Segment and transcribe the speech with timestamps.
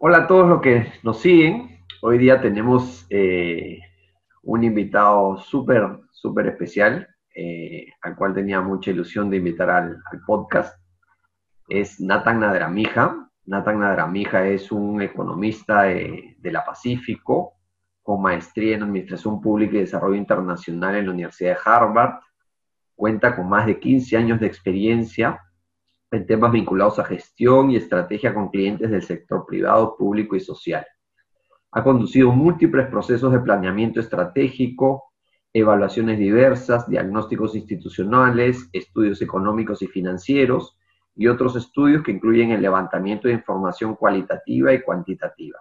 [0.00, 1.80] Hola a todos los que nos siguen.
[2.02, 3.80] Hoy día tenemos eh,
[4.44, 10.80] un invitado súper, súper especial, eh, al cual tenía mucha ilusión de invitar al, podcast.
[11.68, 13.28] Es Nathan Nadramija.
[13.46, 17.54] Nathan Nadramija es un economista de, de la Pacífico,
[18.00, 22.20] con maestría en Administración Pública y Desarrollo Internacional en la Universidad de Harvard.
[22.94, 25.40] Cuenta con más de 15 años de experiencia
[26.10, 30.86] en temas vinculados a gestión y estrategia con clientes del sector privado, público y social.
[31.72, 35.12] Ha conducido múltiples procesos de planeamiento estratégico,
[35.52, 40.78] evaluaciones diversas, diagnósticos institucionales, estudios económicos y financieros
[41.14, 45.58] y otros estudios que incluyen el levantamiento de información cualitativa y cuantitativa.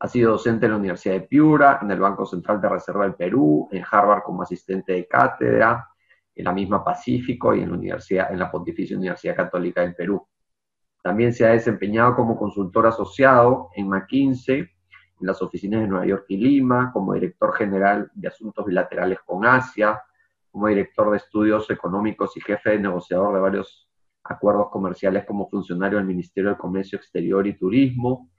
[0.00, 3.14] Ha sido docente en la Universidad de Piura, en el Banco Central de Reserva del
[3.14, 5.86] Perú, en Harvard como asistente de cátedra,
[6.34, 10.26] en la misma Pacífico y en la, Universidad, en la Pontificia Universidad Católica del Perú.
[11.02, 16.24] También se ha desempeñado como consultor asociado en McKinsey, en las oficinas de Nueva York
[16.28, 20.02] y Lima, como director general de Asuntos Bilaterales con Asia,
[20.50, 23.88] como director de estudios económicos y jefe de negociador de varios
[24.24, 28.30] acuerdos comerciales como funcionario del Ministerio de Comercio Exterior y Turismo,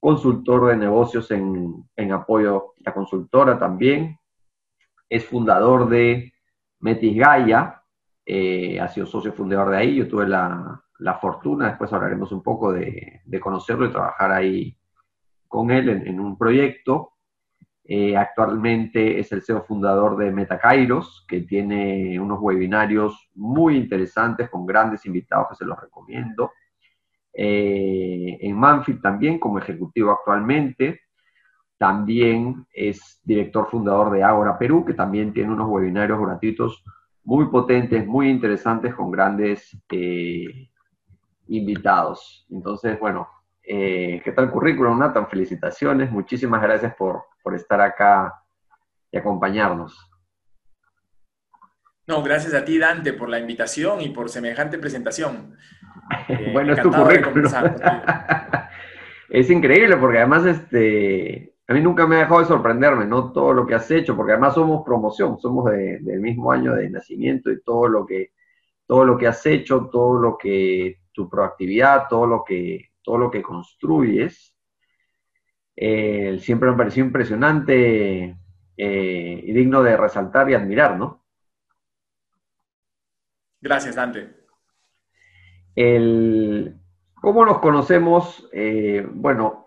[0.00, 4.18] consultor de negocios en, en apoyo a la consultora también,
[5.08, 6.32] es fundador de
[6.86, 7.82] Metis Gaia,
[8.24, 12.72] eh, ha sido socio fundador de ahí, yo tuve la, fortuna, después hablaremos un poco
[12.72, 14.78] de, conocerlo y trabajar ahí
[15.48, 17.14] con él en, un proyecto.
[17.82, 24.64] Eh, actualmente es el CEO fundador de Metacairos, que tiene unos webinarios muy interesantes con
[24.64, 26.52] grandes invitados que se los recomiendo.
[27.32, 31.00] Eh, en Manfield también como ejecutivo actualmente.
[31.78, 36.82] También es director fundador de Agora Perú, que también tiene unos webinarios gratuitos
[37.22, 40.70] muy potentes, muy interesantes, con grandes eh,
[41.48, 42.46] invitados.
[42.50, 43.28] Entonces, bueno,
[43.62, 45.28] eh, ¿qué tal currículum, Nathan?
[45.28, 48.32] Felicitaciones, muchísimas gracias por, estar acá
[49.10, 50.10] y acompañarnos.
[52.06, 55.56] No, gracias a ti, Dante, por la invitación y por semejante presentación.
[56.52, 57.44] bueno, es tu currículum.
[59.28, 63.32] es increíble porque además este, a mí nunca me ha dejado de sorprenderme, ¿no?
[63.32, 67.50] Todo lo que has hecho, porque además somos promoción, somos del mismo año de nacimiento
[67.50, 68.32] y todo lo que,
[68.86, 73.30] todo lo que has hecho, todo lo que, tu proactividad, todo lo que, todo lo
[73.30, 74.54] que construyes,
[75.74, 78.36] eh, siempre me pareció impresionante
[78.76, 81.24] eh, y digno de resaltar y admirar, ¿no?
[83.60, 84.36] Gracias, Dante.
[85.74, 86.78] El,
[87.20, 88.48] ¿Cómo nos conocemos?
[88.52, 89.65] Eh, bueno,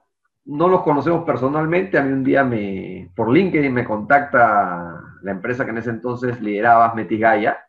[0.50, 1.98] no los conocemos personalmente.
[1.98, 6.42] A mí un día me, por LinkedIn me contacta la empresa que en ese entonces
[6.42, 7.66] lideraba, Metigaya,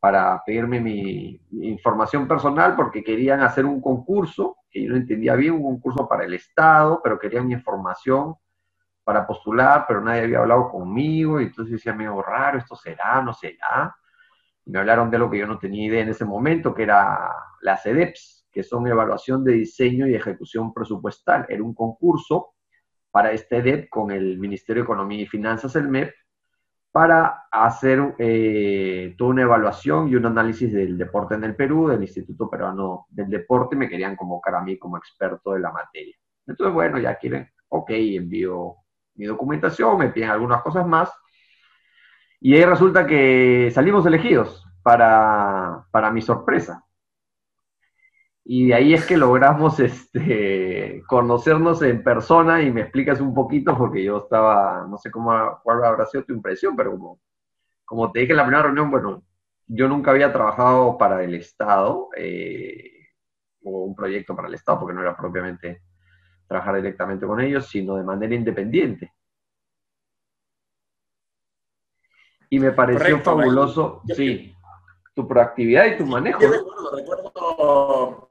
[0.00, 5.54] para pedirme mi, información personal porque querían hacer un concurso, que yo no entendía bien,
[5.54, 8.34] un concurso para el Estado, pero querían mi información
[9.04, 13.32] para postular, pero nadie había hablado conmigo, y entonces decía, medio raro, esto será, no
[13.32, 13.94] será.
[14.64, 17.30] Me hablaron de lo que yo no tenía idea en ese momento, que era
[17.60, 21.44] la CEDEPS, que son evaluación de diseño y ejecución presupuestal.
[21.48, 22.54] Era un concurso
[23.10, 26.14] para este DEP con el Ministerio de Economía y Finanzas, el MEP,
[26.92, 32.02] para hacer eh, toda una evaluación y un análisis del deporte en el Perú, del
[32.02, 36.14] Instituto Peruano del Deporte, me querían convocar a mí como experto de la materia.
[36.46, 38.76] Entonces, bueno, ya quieren, ok, envío
[39.16, 41.12] mi documentación, me piden algunas cosas más,
[42.40, 46.84] y ahí resulta que salimos elegidos para, para mi sorpresa.
[48.46, 53.76] Y de ahí es que logramos este, conocernos en persona y me explicas un poquito
[53.76, 55.32] porque yo estaba, no sé cómo,
[55.62, 57.20] cuál habrá sido tu impresión, pero como,
[57.86, 59.24] como te dije en la primera reunión, bueno,
[59.66, 63.08] yo nunca había trabajado para el Estado eh,
[63.62, 65.82] o un proyecto para el Estado porque no era propiamente
[66.46, 69.14] trabajar directamente con ellos, sino de manera independiente.
[72.50, 74.54] Y me pareció fabuloso, sí,
[75.14, 76.40] tu proactividad y tu manejo.
[76.40, 78.23] recuerdo, recuerdo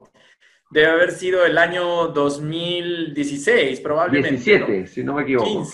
[0.74, 4.30] Debe haber sido el año 2016, probablemente.
[4.30, 5.70] 17, si no me equivoco.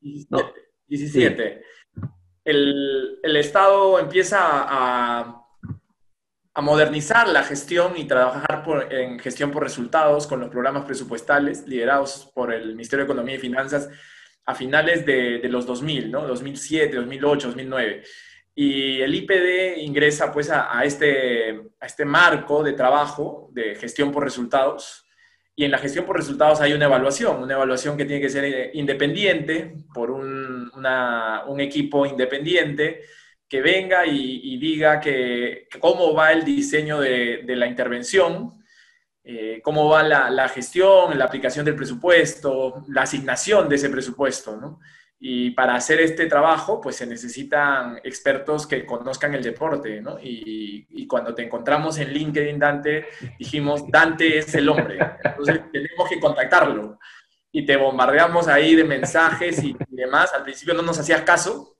[0.00, 0.36] 15,
[0.88, 1.62] 17.
[2.44, 5.46] El, Estado empieza a,
[6.52, 12.28] a, modernizar la gestión y trabajar en gestión por resultados con los programas presupuestales liderados
[12.34, 13.88] por el Ministerio de Economía y Finanzas
[14.46, 16.26] a finales de, de los 2000, ¿no?
[16.26, 18.02] 2007, 2008, 2009.
[18.54, 24.22] Y el IPD ingresa pues a, este, a este marco de trabajo de gestión por
[24.24, 25.06] resultados.
[25.56, 28.44] Y en la gestión por resultados hay una evaluación, una evaluación que tiene que ser
[28.44, 33.02] eh, independiente por un, un equipo independiente
[33.48, 38.64] que venga y, diga que, cómo va el diseño de, de, la intervención
[39.26, 44.80] eh, cómo va la, gestión, la aplicación del presupuesto, la asignación de ese presupuesto, ¿no?
[45.18, 50.18] Y para hacer este trabajo, pues se necesitan expertos que conozcan el deporte, ¿no?
[50.20, 53.06] Y, y, cuando te encontramos en LinkedIn, Dante,
[53.38, 56.98] dijimos, Dante es el hombre, entonces tenemos que contactarlo.
[57.52, 60.34] Y te bombardeamos ahí de mensajes y, y demás.
[60.34, 61.74] Al principio no nos hacías caso,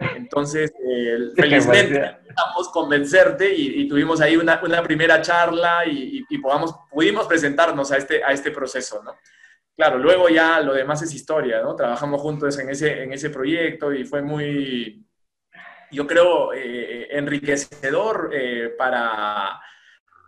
[0.00, 6.74] entonces, eh, felizmente intentamos convencerte y, tuvimos ahí una, una primera charla y, y, podamos,
[6.90, 9.16] pudimos presentarnos a este, a este proceso, ¿no?
[9.80, 11.74] Claro, luego ya lo demás es historia, ¿no?
[11.74, 15.06] Trabajamos juntos en ese, en ese proyecto y fue muy,
[15.90, 19.58] yo creo, eh, enriquecedor eh, para,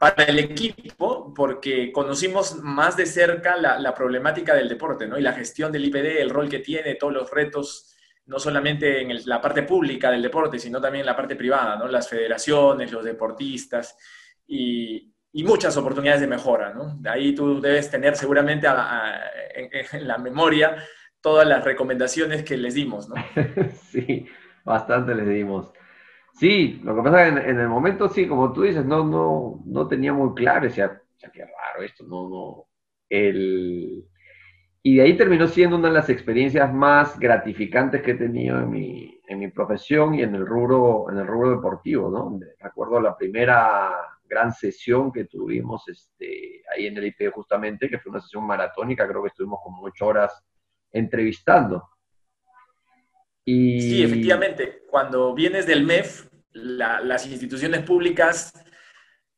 [0.00, 5.19] para el equipo porque conocimos más de cerca la, la, problemática del deporte, ¿no?
[5.19, 7.94] Y la gestión del IPD, el rol que tiene, todos los retos
[8.25, 11.88] no solamente en la parte pública del deporte, sino también en la parte privada, ¿no?
[11.88, 13.98] Las federaciones, los deportistas
[14.46, 16.96] y, muchas oportunidades de mejora, ¿no?
[16.99, 18.67] De ahí tú debes tener seguramente
[19.55, 20.76] en, la memoria
[21.20, 23.14] todas las recomendaciones que les dimos, ¿no?
[23.90, 24.26] Sí,
[24.64, 25.73] bastante les dimos.
[26.34, 29.62] Sí, lo que pasa es que en, el momento, sí, como tú dices, no, no,
[29.64, 31.00] no tenía muy claro, decía,
[31.32, 32.67] qué raro esto, no, no.
[33.08, 34.06] El,
[34.82, 38.70] y de ahí terminó siendo una de las experiencias más gratificantes que he tenido en
[38.70, 42.40] mi, en mi profesión y en el rubro, en el rubro deportivo, ¿no?
[42.58, 43.93] Recuerdo la primera
[44.32, 49.06] gran sesión que tuvimos este, ahí en el IP justamente, que fue una sesión maratónica,
[49.06, 50.32] creo que estuvimos como ocho horas
[50.90, 51.87] entrevistando.
[53.44, 53.81] Y...
[53.82, 58.52] Sí, efectivamente, cuando vienes del MEF, las instituciones públicas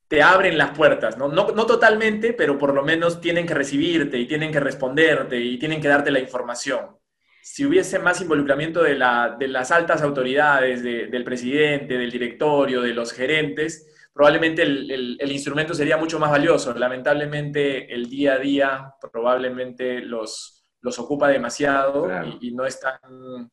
[0.06, 1.29] te abren las puertas, ¿no?
[1.29, 1.67] ¿no?
[1.67, 5.88] totalmente, pero por lo menos tienen que recibirte y tienen que responderte y tienen que
[5.88, 6.99] darte la información.
[7.43, 12.94] Si hubiese más involucramiento de, la, de las altas autoridades, del presidente, del directorio, de
[12.94, 16.72] los gerentes, probablemente el, el, instrumento sería mucho más valioso.
[16.72, 22.08] Lamentablemente el día a día probablemente los, los ocupa demasiado
[22.40, 23.50] y, no están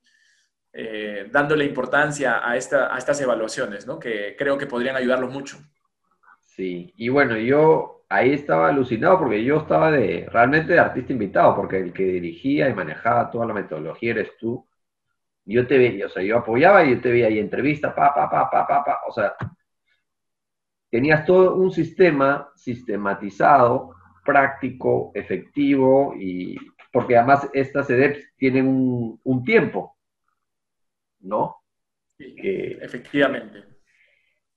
[0.72, 3.98] eh, dándole importancia a, esta, a estas evaluaciones, ¿no?
[3.98, 5.58] que creo que podrían ayudarlos mucho.
[6.42, 11.56] Sí, y bueno, yo ahí estaba alucinado porque yo estaba de realmente de artista invitado,
[11.56, 14.68] porque el que dirigía y manejaba toda la metodología eres tú.
[15.44, 18.30] Yo te veía, o sea, yo apoyaba y yo te veía ahí entrevista, pa, pa,
[18.30, 19.34] pa, pa, pa, pa, o sea,
[20.92, 26.56] tenías todo un sistema sistematizado, práctico, efectivo, y
[26.92, 28.68] porque además estas EDEPs tienen
[29.24, 29.98] un, tiempo,
[31.22, 31.56] ¿no?
[32.18, 33.72] Sí, efectivamente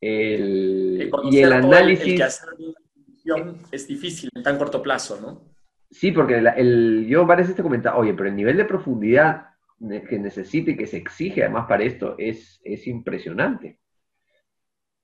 [0.04, 2.20] y el análisis...
[3.72, 5.54] es difícil en tan corto plazo, ¿no?
[5.90, 9.46] Sí, porque el, yo varias veces te comentaba, oye, pero el nivel de profundidad
[10.08, 13.78] que necesita y que se exige además para esto es, es impresionante.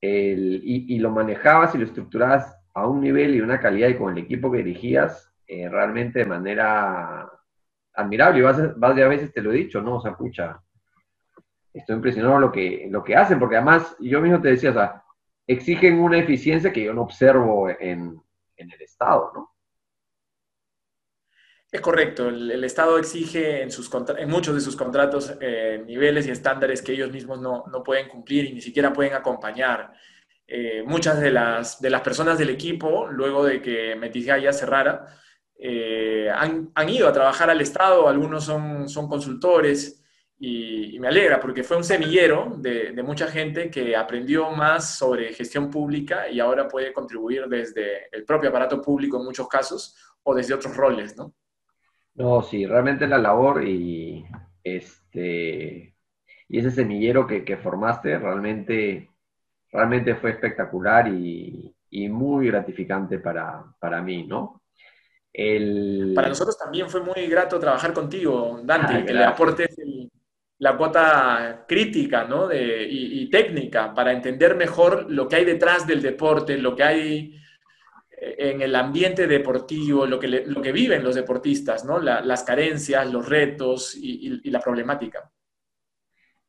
[0.00, 4.24] Y, lo manejabas y lo estructurabas a un nivel y una calidad y con el
[4.24, 7.30] equipo que dirigías eh, realmente de manera
[7.94, 8.38] admirable.
[8.38, 9.96] Y vas, varias veces te lo he dicho, ¿no?
[9.96, 10.60] O sea, pucha,
[11.72, 15.02] estoy impresionado lo que, lo que hacen, porque además yo mismo te decía, o sea,
[15.46, 18.20] exigen una eficiencia que yo no observo en,
[18.56, 19.49] el Estado, ¿no?
[21.72, 23.70] Es correcto, el, Estado exige en,
[24.28, 28.52] muchos de sus contratos eh, niveles y estándares que ellos mismos no, pueden cumplir y
[28.52, 29.92] ni siquiera pueden acompañar.
[30.46, 35.06] Eh, muchas de las, de las personas del equipo, luego de que Metizgaya cerrara,
[35.56, 40.00] eh, han, han, ido a trabajar al Estado, algunos son, son consultores,
[40.42, 45.70] y, me alegra porque fue un semillero de, mucha gente que aprendió más sobre gestión
[45.70, 50.54] pública y ahora puede contribuir desde el propio aparato público en muchos casos o desde
[50.54, 51.34] otros roles, ¿no?
[52.20, 54.26] No, sí, realmente la labor y
[54.62, 55.94] este
[56.48, 59.08] y ese semillero que, formaste realmente,
[59.72, 61.74] realmente fue espectacular y,
[62.10, 64.62] muy gratificante para, para mí, ¿no?
[66.14, 70.10] Para nosotros también fue muy grato trabajar contigo, Dante, ah, que le aportes el,
[70.58, 72.46] la cuota crítica ¿no?
[72.46, 77.39] de, y, técnica para entender mejor lo que hay detrás del deporte, lo que hay
[78.20, 81.98] en el ambiente deportivo, lo que, lo que viven los deportistas, ¿no?
[81.98, 85.30] las carencias, los retos y, la problemática.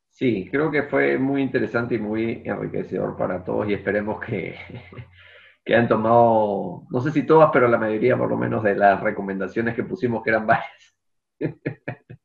[0.09, 4.55] Sí, creo que fue muy interesante y muy enriquecedor para todos y esperemos que,
[5.65, 9.01] que han tomado, no sé si todas, pero la mayoría por lo menos de las
[9.01, 10.95] recomendaciones que pusimos, que eran varias.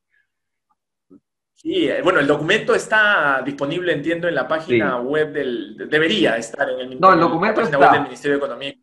[1.67, 5.89] Sí, eh, bueno, el documento está disponible, entiendo, en la página web del...
[5.91, 7.77] Debería estar en el, no, el documento está.
[7.77, 8.75] web del Ministerio de Economía.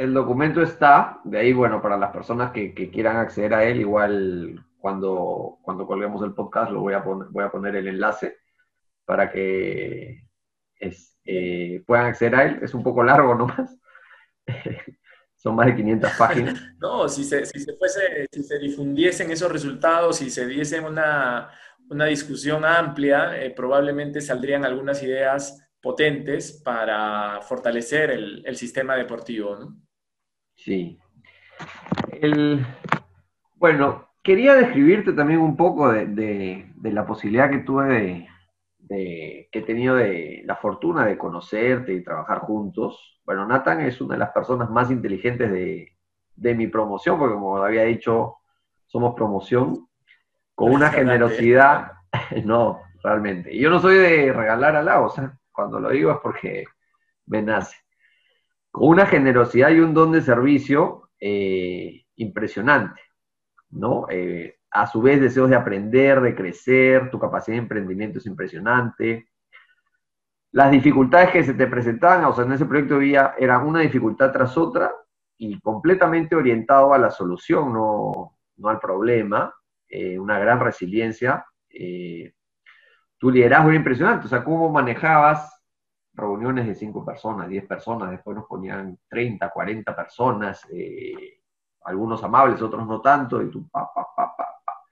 [0.00, 4.64] El documento está, de ahí, bueno, para las personas que, quieran acceder a él, igual
[4.78, 8.38] cuando, cuando colguemos el podcast lo voy a, poner, voy a poner el enlace
[9.04, 10.26] para que
[11.26, 12.60] eh, puedan acceder a él.
[12.62, 13.76] Es un poco largo nomás.
[15.36, 16.62] son más de 500 páginas.
[16.78, 21.50] no, si se, si se, fuese, si se difundiesen esos resultados, si se diese una,
[21.90, 29.56] una discusión amplia, eh, probablemente saldrían algunas ideas potentes para fortalecer el, el sistema deportivo,
[29.56, 29.89] ¿no?
[30.64, 30.98] Sí.
[32.20, 32.66] El,
[33.56, 38.28] bueno, quería describirte también un poco de, de, la posibilidad que tuve
[38.78, 43.20] de, que he tenido de la fortuna de conocerte y trabajar juntos.
[43.24, 45.96] Bueno, Nathan es una de las personas más inteligentes de,
[46.36, 48.36] de mi promoción, porque como había dicho,
[48.86, 49.88] somos promoción,
[50.54, 51.92] con una generosidad,
[52.44, 53.54] no, realmente.
[53.54, 56.64] Y yo no soy de regalar a la, o sea, cuando lo digo es porque
[57.26, 57.76] me nace.
[58.70, 63.00] Con una generosidad y un don de servicio eh, impresionante,
[63.70, 64.06] ¿no?
[64.08, 69.28] Eh, a su vez, deseos de aprender, de crecer, tu capacidad de emprendimiento es impresionante.
[70.52, 74.32] Las dificultades que se te presentaban, o sea, en ese proyecto había, era una dificultad
[74.32, 74.92] tras otra
[75.36, 79.52] y completamente orientado a la solución, no, no al problema.
[79.88, 81.44] Eh, una gran resiliencia.
[83.18, 85.59] Tu liderazgo era impresionante, o sea, cómo manejabas
[86.20, 91.40] reuniones de cinco personas, 10 personas, después nos ponían 30, 40 personas, eh,
[91.84, 94.84] algunos amables, otros no tanto, y tú, pa, pa, pa, pa.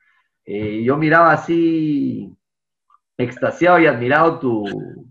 [0.45, 2.35] yo miraba así,
[3.17, 4.65] extasiado y admirado tu,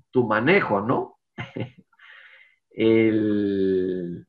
[0.10, 1.20] tu manejo, ¿no?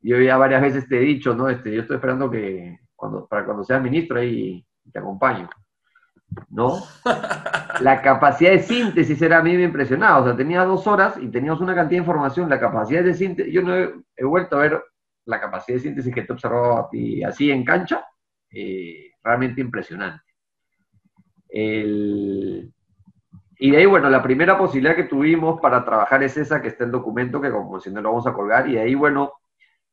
[0.02, 1.49] yo ya varias veces te he dicho, ¿no?
[1.49, 2.78] Este, yo estoy esperando que
[3.28, 5.49] para cuando seas ministro ahí te acompaño.
[6.50, 6.82] ¿No?
[7.80, 10.20] La capacidad de síntesis era a mí me impresionaba.
[10.20, 12.49] O sea, tenía dos horas y teníamos una cantidad de información.
[12.49, 14.82] La capacidad de síntesis, yo no he, vuelto a ver
[15.25, 18.04] la capacidad de síntesis que te observaba a ti así en cancha.
[18.50, 20.23] Eh, realmente impresionante.
[21.50, 22.70] y
[23.70, 26.88] de ahí, bueno, la primera posibilidad que tuvimos para trabajar es esa que está en
[26.88, 29.32] el documento, que como si no lo vamos a colgar, y de ahí, bueno,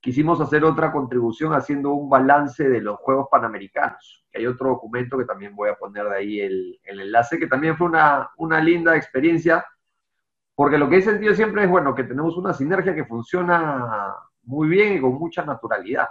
[0.06, 4.24] quisimos hacer otra contribución haciendo un balance de los Juegos Panamericanos.
[4.36, 7.88] Hay otro documento que también voy a poner de ahí el, enlace, que también fue
[7.88, 9.66] una, una, linda experiencia,
[10.54, 14.68] porque lo que he sentido siempre es, bueno, que tenemos una sinergia que funciona muy
[14.68, 16.08] bien y con mucha naturalidad.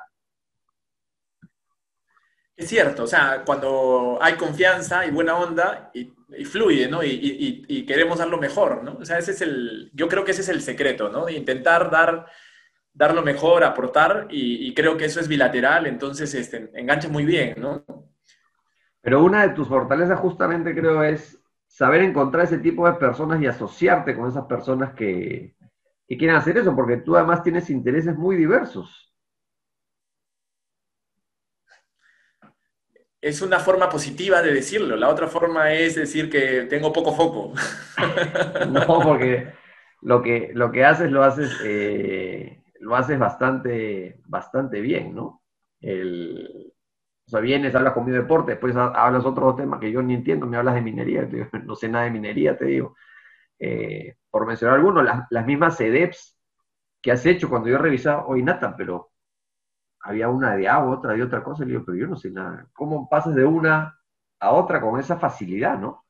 [2.56, 6.12] Es cierto, o sea, cuando hay confianza y buena onda y,
[6.46, 7.04] fluye, ¿no?
[7.04, 8.94] Y, y, queremos dar lo mejor, ¿no?
[8.94, 11.26] O sea, ese es el, yo creo que ese es el secreto, ¿no?
[11.26, 12.26] De intentar dar
[12.94, 17.54] dar lo mejor, aportar, y, creo que eso es bilateral, entonces este, engancha muy bien,
[17.58, 17.84] ¿no?
[19.00, 23.46] Pero una de tus fortalezas justamente creo es saber encontrar ese tipo de personas y
[23.46, 25.56] asociarte con esas personas que,
[26.06, 29.12] que quieren hacer eso, porque tú además tienes intereses muy diversos.
[33.20, 37.54] Es una forma positiva de decirlo, la otra forma es decir que tengo poco foco.
[38.70, 39.52] no, porque
[40.02, 45.42] lo que, lo que haces lo haces eh, lo haces bastante, bastante bien, ¿no?
[45.80, 46.74] El,
[47.26, 50.46] o sea, vienes, hablas conmigo de deporte, después hablas otro tema que yo ni entiendo,
[50.46, 51.28] me hablas de minería,
[51.64, 52.96] no sé nada de minería, te digo.
[53.58, 56.38] Eh, por mencionar algunos, las, mismas CEDEPs
[57.00, 59.12] que has hecho cuando yo revisaba, hoy Nata, pero
[60.00, 62.30] había una de agua, otra de otra cosa, y le digo, pero yo no sé
[62.30, 62.68] nada.
[62.74, 63.98] ¿Cómo pasas de una
[64.40, 66.03] a otra con esa facilidad, no?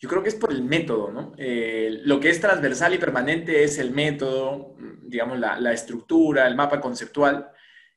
[0.00, 1.32] Yo creo que es por el método, ¿no?
[1.36, 6.80] Eh, lo que es transversal y permanente es el método, digamos, la, estructura, el mapa
[6.80, 7.50] conceptual.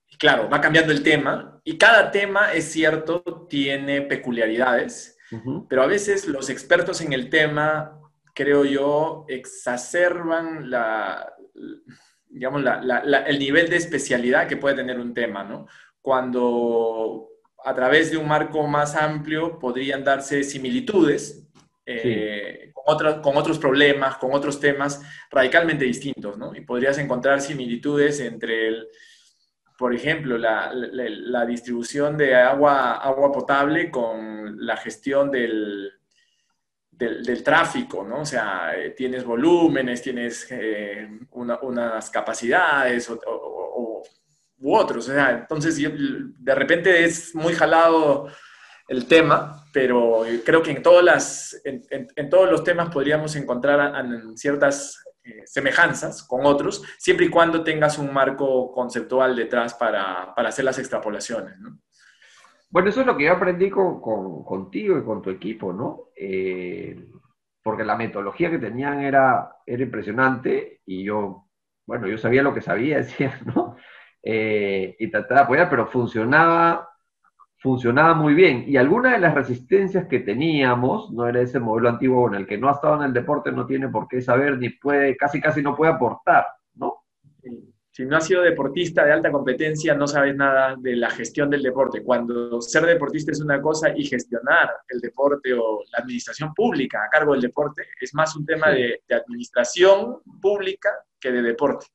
[0.10, 5.18] Y claro, va cambiando el tema y cada tema, es cierto, tiene peculiaridades,
[5.68, 8.00] pero a veces los expertos en el tema,
[8.36, 11.34] creo yo, exacerban la,
[12.28, 12.64] digamos,
[13.28, 15.68] el nivel de especialidad que puede tener un tema, ¿no?
[16.02, 17.30] Cuando
[17.64, 21.43] a través de un marco más amplio podrían darse similitudes,
[21.86, 26.56] eh, con, con otros problemas, con otros temas radicalmente distintos, ¿no?
[26.56, 28.88] Y podrías encontrar similitudes entre, el,
[29.78, 35.92] por ejemplo, la, la, distribución de agua, agua potable con la gestión del,
[36.90, 38.22] del, tráfico, ¿no?
[38.22, 44.04] O sea, eh, tienes volúmenes, tienes eh, unas capacidades o,
[44.60, 45.10] u otros.
[45.10, 48.30] O sea, entonces de repente es muy jalado
[48.94, 53.92] el tema, pero creo que en, todas las, en, todos los temas podríamos encontrar
[54.36, 60.64] ciertas eh, semejanzas con otros, siempre y cuando tengas un marco conceptual detrás para, hacer
[60.64, 61.56] las extrapolaciones.
[62.70, 66.10] Bueno, eso es lo que yo aprendí con, contigo y con tu equipo, ¿no?
[66.16, 67.08] Eh,
[67.64, 71.48] porque la metodología que tenían era, era impresionante y yo,
[71.88, 73.40] bueno, yo sabía lo que sabía, decía.
[74.22, 76.93] Eh, y trataba de apoyar, pero funcionaba
[77.64, 78.66] funcionaba muy bien.
[78.68, 82.58] Y alguna de las resistencias que teníamos, no era ese modelo antiguo en el que
[82.58, 85.62] no ha estado en el deporte, no tiene por qué saber ni puede, casi casi
[85.62, 87.06] no puede aportar, ¿no?
[87.90, 91.64] Si no has sido deportista de alta competencia, no sabes nada de la gestión del
[91.64, 92.04] deporte.
[92.04, 97.10] Cuando ser deportista es una cosa y gestionar el deporte o la administración pública a
[97.10, 101.86] cargo del deporte es más un tema de, administración pública que de deporte.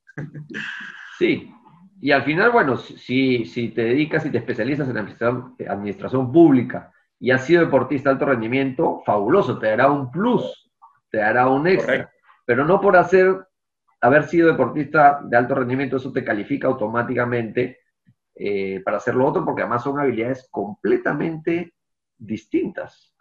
[1.19, 1.53] Sí,
[2.01, 6.93] y al final, bueno, si, si te dedicas y te especializas en administración, administración pública
[7.19, 10.71] y has sido deportista de alto rendimiento, fabuloso, te dará un plus,
[11.09, 12.11] te dará un extra.
[12.45, 13.45] Pero no por hacer
[14.01, 17.79] haber sido deportista de alto rendimiento, eso te califica automáticamente
[18.33, 21.73] eh, para hacer lo otro, porque además son habilidades completamente
[22.17, 23.13] distintas.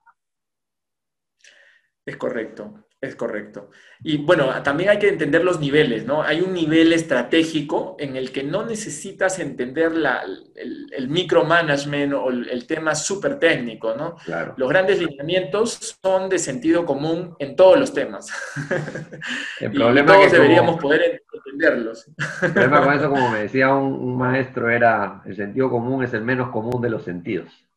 [2.06, 2.87] Es correcto.
[3.00, 3.70] Es correcto.
[4.02, 6.20] Y bueno, también hay que entender los niveles, ¿no?
[6.20, 9.92] Hay un nivel estratégico en el que no necesitas entender
[10.56, 14.16] el, micromanagement o el, tema súper técnico, ¿no?
[14.24, 14.54] Claro.
[14.56, 18.32] Los grandes lineamientos son de sentido común en todos los temas.
[19.60, 22.10] El problema y todos deberíamos poder entenderlos.
[22.42, 26.22] El problema con eso, como me decía un maestro, era el sentido común es el
[26.22, 27.67] menos común de los sentidos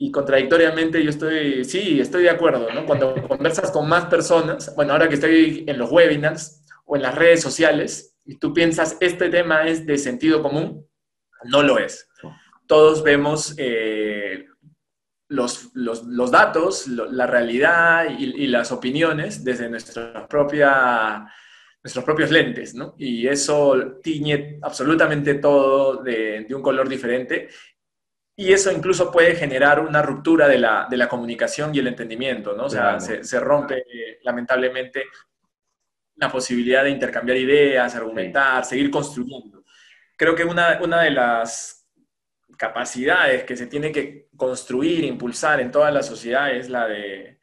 [0.00, 2.86] y contradictoriamente yo estoy, sí, estoy de acuerdo, ¿no?
[2.86, 7.16] Cuando conversas con más personas, bueno, ahora que estoy en los webinars o en las
[7.16, 10.86] redes sociales, y tú piensas, este tema es de sentido común,
[11.44, 12.08] no lo es.
[12.68, 14.46] Todos vemos eh,
[15.28, 21.26] los, los, datos, la realidad y, las opiniones desde nuestra propia,
[21.82, 22.94] nuestros propios lentes, ¿no?
[22.98, 27.48] Y eso tiñe absolutamente todo de, de un color diferente
[28.40, 32.54] y eso incluso puede generar una ruptura de la, de la comunicación y el entendimiento,
[32.56, 32.66] ¿no?
[32.66, 33.84] O sea, se, se, rompe
[34.22, 35.06] lamentablemente
[36.14, 39.64] la posibilidad de intercambiar ideas, argumentar, seguir construyendo.
[40.16, 41.84] Creo que una, una de las
[42.56, 47.40] capacidades que se tiene que construir, impulsar en toda la sociedad es la de,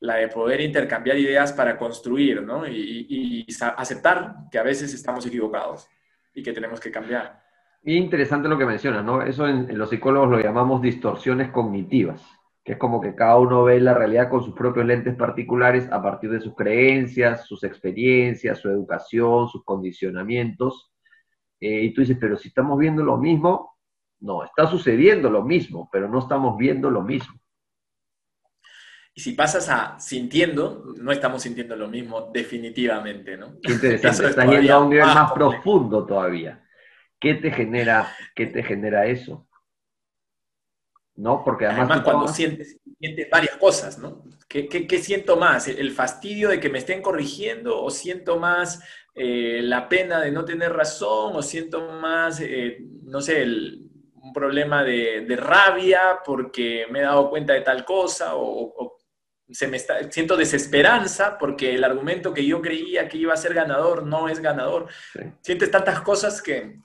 [0.00, 2.66] la de poder intercambiar ideas para construir, ¿no?
[2.66, 5.86] Y, y aceptar que a veces estamos equivocados
[6.32, 7.47] y que tenemos que cambiar.
[7.84, 9.22] Interesante lo que mencionas, ¿no?
[9.22, 12.22] Eso en, los psicólogos lo llamamos distorsiones cognitivas,
[12.64, 16.02] que es como que cada uno ve la realidad con sus propios lentes particulares a
[16.02, 20.92] partir de sus creencias, sus experiencias, su educación, sus condicionamientos.
[21.60, 23.78] Eh, y tú dices, pero si estamos viendo lo mismo,
[24.20, 27.38] no, está sucediendo lo mismo, pero no estamos viendo lo mismo.
[29.14, 33.58] Y si pasas a sintiendo, no estamos sintiendo lo mismo definitivamente, ¿no?
[33.62, 36.64] Qué interesante, estás yendo a un nivel más profundo todavía.
[37.20, 39.46] ¿Qué te genera, qué te genera eso?
[41.16, 41.42] ¿No?
[41.44, 44.22] Porque además, cuando sientes, sientes, varias cosas, ¿no?
[44.48, 45.66] ¿Qué, siento más?
[45.66, 47.82] ¿El fastidio de que me estén corrigiendo?
[47.82, 48.80] ¿O siento más
[49.14, 51.34] eh, la pena de no tener razón?
[51.34, 57.52] ¿O siento más, eh, no sé, un problema de, rabia porque me he dado cuenta
[57.52, 58.36] de tal cosa?
[58.36, 58.96] ¿O,
[59.50, 63.54] se me está, siento desesperanza porque el argumento que yo creía que iba a ser
[63.54, 64.86] ganador no es ganador?
[65.40, 66.78] Sientes tantas cosas que,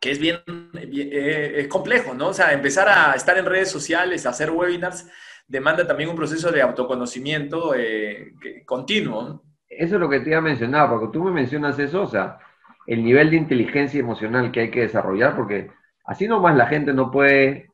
[0.00, 0.38] que es bien,
[0.74, 2.28] eh, es complejo, ¿no?
[2.28, 5.08] O sea, empezar a estar en redes sociales, a hacer webinars,
[5.46, 8.32] demanda también un proceso de autoconocimiento eh,
[8.64, 9.42] continuo.
[9.68, 12.38] Eso es lo que te iba a mencionar, porque tú me mencionas eso, o sea,
[12.86, 15.70] el nivel de inteligencia emocional que hay que desarrollar, porque
[16.04, 17.68] así nomás la gente no puede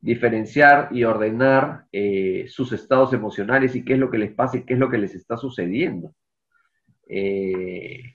[0.00, 4.64] diferenciar y ordenar eh, sus estados emocionales y qué es lo que les pasa y
[4.64, 6.14] qué es lo que les está sucediendo.
[7.08, 8.14] Eh,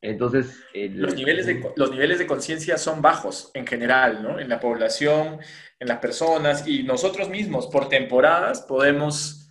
[0.00, 4.38] entonces, los, niveles de, los niveles de conciencia son bajos en general, ¿no?
[4.38, 5.38] En la población,
[5.80, 9.50] en las personas y nosotros mismos por temporadas podemos,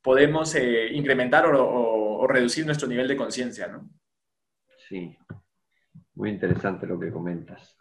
[0.00, 3.90] podemos eh, incrementar o, o, reducir nuestro nivel de conciencia, ¿no?
[4.88, 5.18] Sí,
[6.14, 7.76] muy interesante lo que comentas.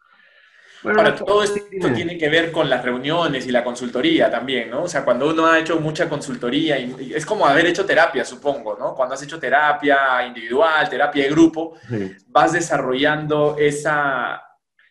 [0.84, 1.60] Bueno, todo esto
[1.94, 4.84] tiene que ver con las reuniones y la consultoría también, ¿no?
[4.84, 8.76] O sea, cuando uno ha hecho mucha consultoría, y es como haber hecho terapia, supongo,
[8.80, 8.96] ¿no?
[8.96, 11.76] Cuando has hecho terapia individual, terapia de grupo,
[12.28, 14.42] vas desarrollando esa,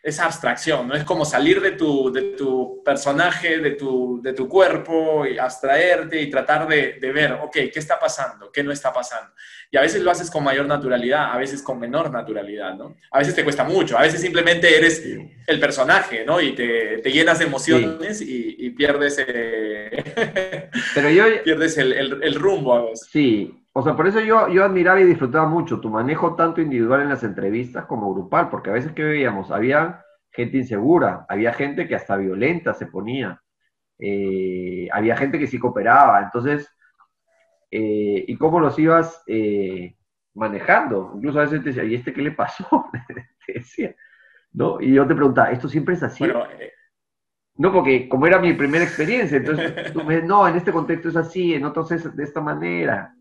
[0.02, 0.94] esa abstracción, ¿no?
[0.94, 6.20] Es como salir de tu, de tu personaje, de tu, de tu cuerpo, y abstraerte
[6.20, 8.50] y tratar de, de, ver, ok, ¿qué está pasando?
[8.50, 9.32] ¿Qué no está pasando?
[9.70, 12.96] Y a veces lo haces con mayor naturalidad, a veces con menor naturalidad, ¿no?
[13.10, 15.04] A veces te cuesta mucho, a veces simplemente eres
[15.46, 16.40] el personaje, ¿no?
[16.40, 22.22] Y te, te llenas de emociones y, y, pierdes, eh, Pero yo, pierdes el, el,
[22.22, 23.06] el rumbo a veces.
[23.10, 27.00] Sí, o sea, por eso yo, yo admiraba y disfrutaba mucho tu manejo tanto individual
[27.00, 31.88] en las entrevistas como grupal, porque a veces que veíamos, había gente insegura, había gente
[31.88, 33.40] que hasta violenta se ponía,
[33.98, 36.68] eh, había gente que sí cooperaba, entonces,
[37.70, 39.96] eh, ¿y cómo los ibas eh,
[40.34, 41.12] manejando?
[41.16, 42.84] Incluso a veces te decía, ¿y este qué le pasó?
[43.46, 43.96] te decía,
[44.52, 44.78] ¿no?
[44.78, 46.24] Y yo te preguntaba, ¿esto siempre es así?
[47.56, 51.08] no, porque como era mi primera experiencia, entonces tú me dices, no, en este contexto
[51.08, 53.14] es así, en otros es de esta manera.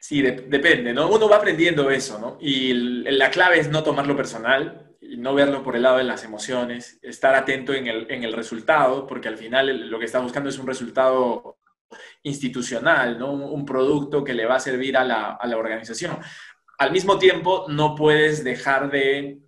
[0.00, 1.08] Sí, depende, ¿no?
[1.10, 2.38] Uno va aprendiendo eso, ¿no?
[2.40, 6.24] Y la clave es no tomarlo personal y no verlo por el lado de las
[6.24, 10.50] emociones, estar atento en el, en el resultado, porque al final lo que estás buscando
[10.50, 11.58] es un resultado
[12.22, 13.32] institucional, ¿no?
[13.32, 16.18] Un, producto que le va a servir a la, a la organización.
[16.78, 19.40] Al mismo tiempo, no puedes dejar de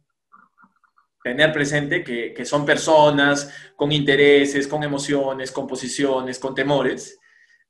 [1.23, 7.20] tener presente que, que, son personas con intereses, con emociones, con posiciones, con temores,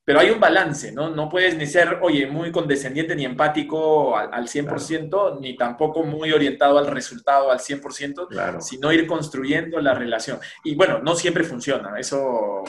[0.03, 1.09] pero hay un balance, ¿no?
[1.09, 6.31] No puedes ni ser, oye, muy condescendiente ni empático al, al 100%, ni tampoco muy
[6.31, 10.39] orientado al resultado al 100%, sino ir construyendo la relación.
[10.63, 12.63] Y bueno, no siempre funciona, eso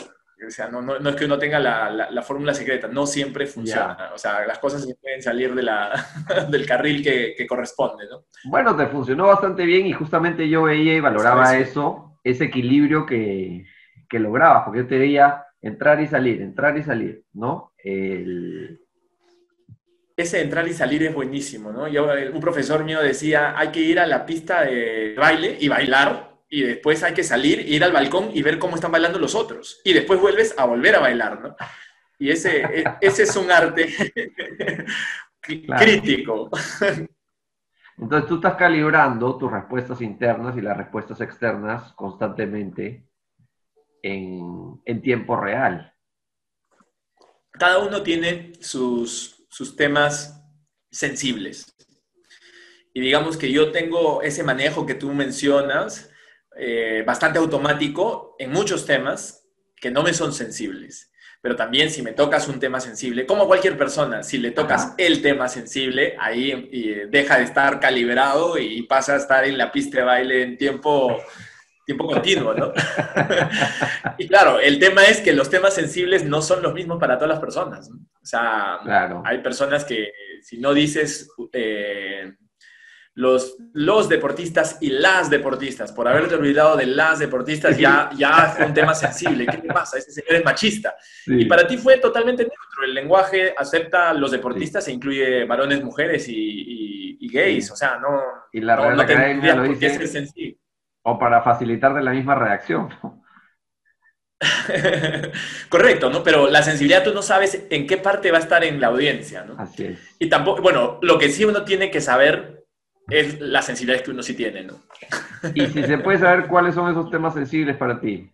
[0.46, 3.46] o sea, no, no, no, es que uno tenga la, la, fórmula secreta, no siempre
[3.46, 4.10] funciona.
[4.14, 5.92] O sea, las cosas pueden salir de la,
[6.50, 8.24] del carril que, que, corresponde, ¿no?
[8.44, 13.64] Bueno, te funcionó bastante bien y justamente yo veía y valoraba eso, ese equilibrio que,
[14.08, 17.72] que lograbas, porque yo te veía entrar y salir, entrar y salir, ¿no?
[17.78, 18.80] El...
[20.14, 21.88] Ese entrar y salir es buenísimo, ¿no?
[21.88, 26.32] Yo, un profesor mío decía, hay que ir a la pista de baile y bailar
[26.50, 29.80] y después hay que salir, ir al balcón y ver cómo están bailando los otros.
[29.84, 31.56] Y después vuelves a volver a bailar, ¿no?
[32.18, 33.88] Y ese, e, ese es un arte
[35.40, 36.50] crítico.
[37.96, 43.06] Entonces tú estás calibrando tus respuestas internas y las respuestas externas constantemente
[44.02, 45.94] en, en tiempo real.
[47.52, 50.42] Cada uno tiene sus, sus temas
[50.90, 51.74] sensibles.
[52.94, 56.10] Y digamos que yo tengo ese manejo que tú mencionas,
[56.56, 61.10] eh, bastante automático en muchos temas que no me son sensibles.
[61.40, 65.22] Pero también si me tocas un tema sensible, como cualquier persona, si le tocas el
[65.22, 69.98] tema sensible, ahí eh, deja de estar calibrado y pasa a estar en la pista
[69.98, 71.18] de baile en tiempo,
[71.84, 72.72] tiempo continuo, ¿no?
[74.18, 77.30] y claro, el tema es que los temas sensibles no son los mismos para todas
[77.30, 77.90] las personas.
[77.90, 78.80] O sea,
[79.24, 81.28] hay personas que si no dices...
[81.52, 82.32] Eh,
[83.14, 85.92] los, los deportistas y las deportistas.
[85.92, 89.46] Por haberte olvidado de las deportistas, ya, ya fue un tema sensible.
[89.46, 89.98] ¿Qué te pasa?
[89.98, 90.96] Ese señor es machista.
[91.26, 92.84] Y para ti fue totalmente neutro.
[92.84, 97.70] El lenguaje acepta a los deportistas e incluye varones, mujeres y, gays.
[97.70, 98.20] O sea, no.
[98.52, 100.26] Y la no, no lo dice,
[101.02, 102.90] O para facilitar de la misma reacción.
[105.68, 106.22] Correcto, ¿no?
[106.22, 109.44] Pero la sensibilidad tú no sabes en qué parte va a estar en la audiencia,
[109.44, 109.54] ¿no?
[109.58, 110.16] Así es.
[110.18, 112.64] Y tampoco, bueno, lo que sí uno tiene que saber
[113.08, 114.80] es la sensibilidad que uno sí tiene, ¿no?
[115.54, 118.30] Y si se puede saber cuáles son esos temas sensibles para ti.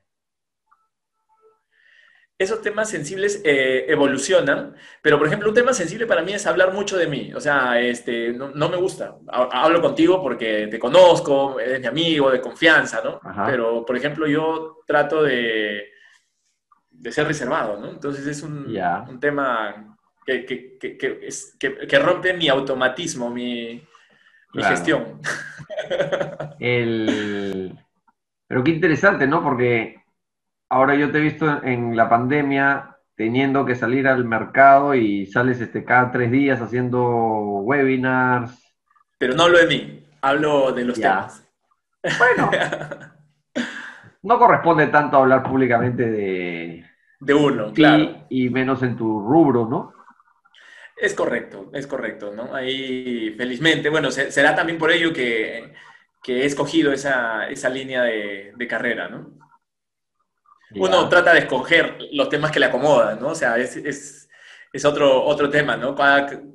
[2.38, 6.72] Esos temas sensibles eh, evolucionan, pero por ejemplo, un tema sensible para mí es hablar
[6.72, 7.32] mucho de mí.
[7.34, 9.16] O sea, este, no, me gusta.
[9.26, 13.20] Hablo contigo porque te conozco, eres mi amigo, de confianza, ¿no?
[13.44, 15.88] Pero, por ejemplo, yo trato de,
[16.90, 17.90] de ser reservado, ¿no?
[17.90, 18.72] Entonces es un,
[19.08, 20.96] un tema que, que, que,
[21.58, 23.84] que rompe mi automatismo, mi,
[24.54, 25.20] mi gestión.
[28.48, 29.42] Pero qué interesante, ¿no?
[29.42, 29.96] Porque
[30.68, 35.60] ahora yo te he visto en la pandemia teniendo que salir al mercado y sales
[35.60, 37.02] este, cada tres días haciendo
[37.62, 38.56] webinars.
[39.18, 41.44] Pero no hablo de mí, hablo de los temas.
[42.18, 42.50] Bueno,
[44.22, 46.84] no corresponde tanto hablar públicamente de...
[47.20, 48.26] De uno, claro.
[48.28, 49.92] y menos en tu rubro, ¿no?
[51.00, 52.54] Es correcto, es correcto, ¿no?
[52.54, 55.72] Ahí, felizmente, bueno, será también por ello que,
[56.26, 59.38] he escogido esa, línea de, carrera, ¿no?
[60.74, 63.28] Uno trata de escoger los temas que le acomodan, ¿no?
[63.28, 64.28] O sea, es,
[64.84, 65.96] otro, otro tema, ¿no?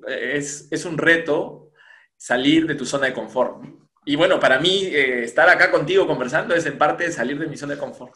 [0.08, 1.72] Es, es, un reto
[2.16, 3.64] salir de tu zona de confort.
[4.06, 7.58] Y bueno, para mí, eh, estar acá contigo conversando es en parte salir de mi
[7.58, 8.14] zona de confort.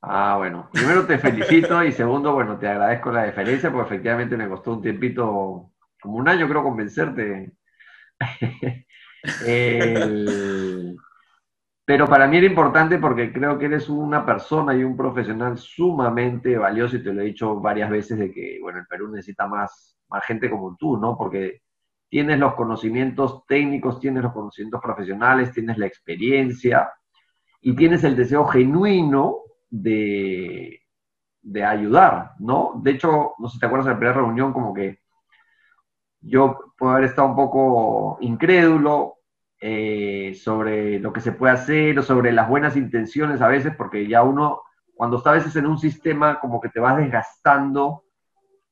[0.00, 0.68] Ah, bueno.
[0.72, 4.82] Primero te felicito y segundo, bueno, te agradezco la deferencia porque efectivamente me costó un
[4.82, 7.52] tiempito, como un año creo, convencerte.
[11.84, 16.56] Pero para mí era importante porque creo que eres una persona y un profesional sumamente
[16.56, 19.98] valioso y te lo he dicho varias veces de que, bueno, el Perú necesita más,
[20.08, 21.16] más gente como tú, ¿no?
[21.16, 21.62] Porque
[22.08, 26.92] tienes los conocimientos técnicos, tienes los conocimientos profesionales, tienes la experiencia
[27.62, 29.38] y tienes el deseo genuino
[29.70, 30.78] de,
[31.66, 32.74] ayudar, ¿no?
[32.82, 35.00] De hecho, no sé si te acuerdas de la primera reunión, como que
[36.20, 39.16] yo puedo haber estado un poco incrédulo
[39.64, 44.08] eh, sobre lo que se puede hacer o sobre las buenas intenciones a veces, porque
[44.08, 48.02] ya uno, cuando está a veces en un sistema, como que te vas desgastando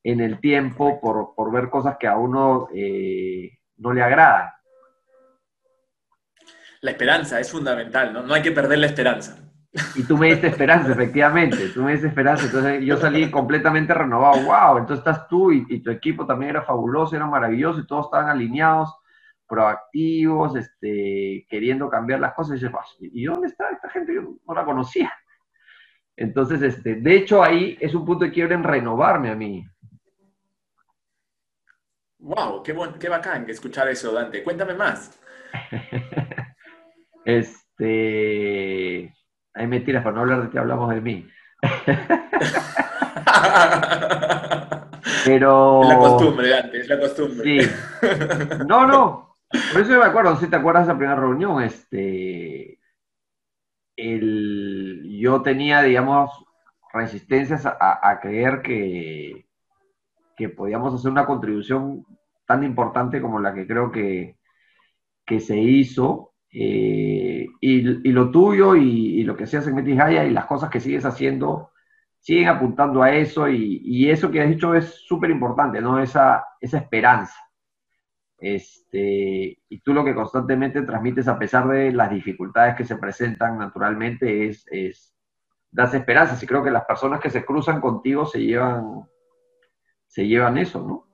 [0.03, 4.51] en el tiempo por, ver cosas que a uno eh, no le agradan.
[6.81, 8.23] La esperanza es fundamental, ¿no?
[8.23, 9.39] No hay que perder la esperanza.
[9.95, 14.43] Y tú me diste esperanza, efectivamente, tú me diste esperanza, entonces yo salí completamente renovado,
[14.43, 18.29] wow, entonces estás tú y, tu equipo también era fabuloso, era maravilloso y todos estaban
[18.29, 18.93] alineados,
[19.51, 24.15] proactivos, este, queriendo cambiar las cosas, y, ¿y dónde está esta gente?
[24.15, 25.13] Yo no la conocía.
[26.17, 29.67] Entonces, este, de hecho ahí es un punto de quiebre en renovarme a mí.
[32.19, 34.45] Wow, qué, qué bacán escuchar eso, Dante.
[34.45, 35.19] Cuéntame más.
[37.25, 39.13] este
[39.55, 41.27] hay mentiras, para no hablar de que hablamos de mí.
[45.25, 45.83] Pero...
[45.83, 47.63] Es la costumbre, antes, es la costumbre.
[47.63, 47.71] Sí.
[48.67, 49.30] No, no.
[49.51, 52.79] Por eso yo me acuerdo, si te acuerdas de esa primera reunión, este...
[53.97, 56.31] El, yo tenía, digamos,
[56.93, 59.47] resistencias a, creer que,
[60.37, 62.07] que podíamos hacer una contribución
[62.47, 64.39] tan importante como la que creo que,
[65.27, 70.47] que se hizo eh, y, lo tuyo y, lo que seas en Metis y las
[70.47, 71.71] cosas que sigues haciendo
[72.19, 76.01] siguen apuntando a eso y, eso que has dicho es súper importante, ¿no?
[76.01, 77.35] Esa, esa esperanza.
[78.41, 83.59] Este, y tú lo que constantemente transmites a pesar de las dificultades que se presentan
[83.59, 85.15] naturalmente es, es
[85.71, 89.09] das esperanzas y creo que las personas que se cruzan contigo se llevan,
[90.07, 91.07] se llevan eso, ¿no?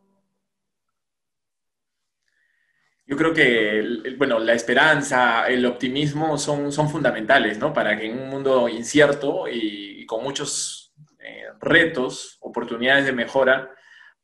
[3.09, 7.73] Yo creo que, bueno, la esperanza, el optimismo son, son fundamentales, ¿no?
[7.73, 13.71] Para que en un mundo incierto y, con muchos eh, retos, oportunidades de mejora,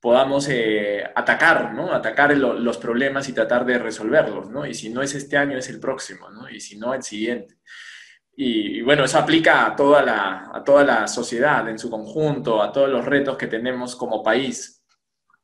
[0.02, 1.94] podamos eh, atacar, ¿no?
[1.94, 4.66] Atacar los problemas y tratar de resolverlos, ¿no?
[4.66, 6.50] Y si no es este año, es el próximo, ¿no?
[6.50, 7.58] Y si no, el siguiente.
[8.34, 12.72] Y, bueno, eso aplica a toda, la, a toda la sociedad en su conjunto, a
[12.72, 14.82] todos los retos que tenemos como país.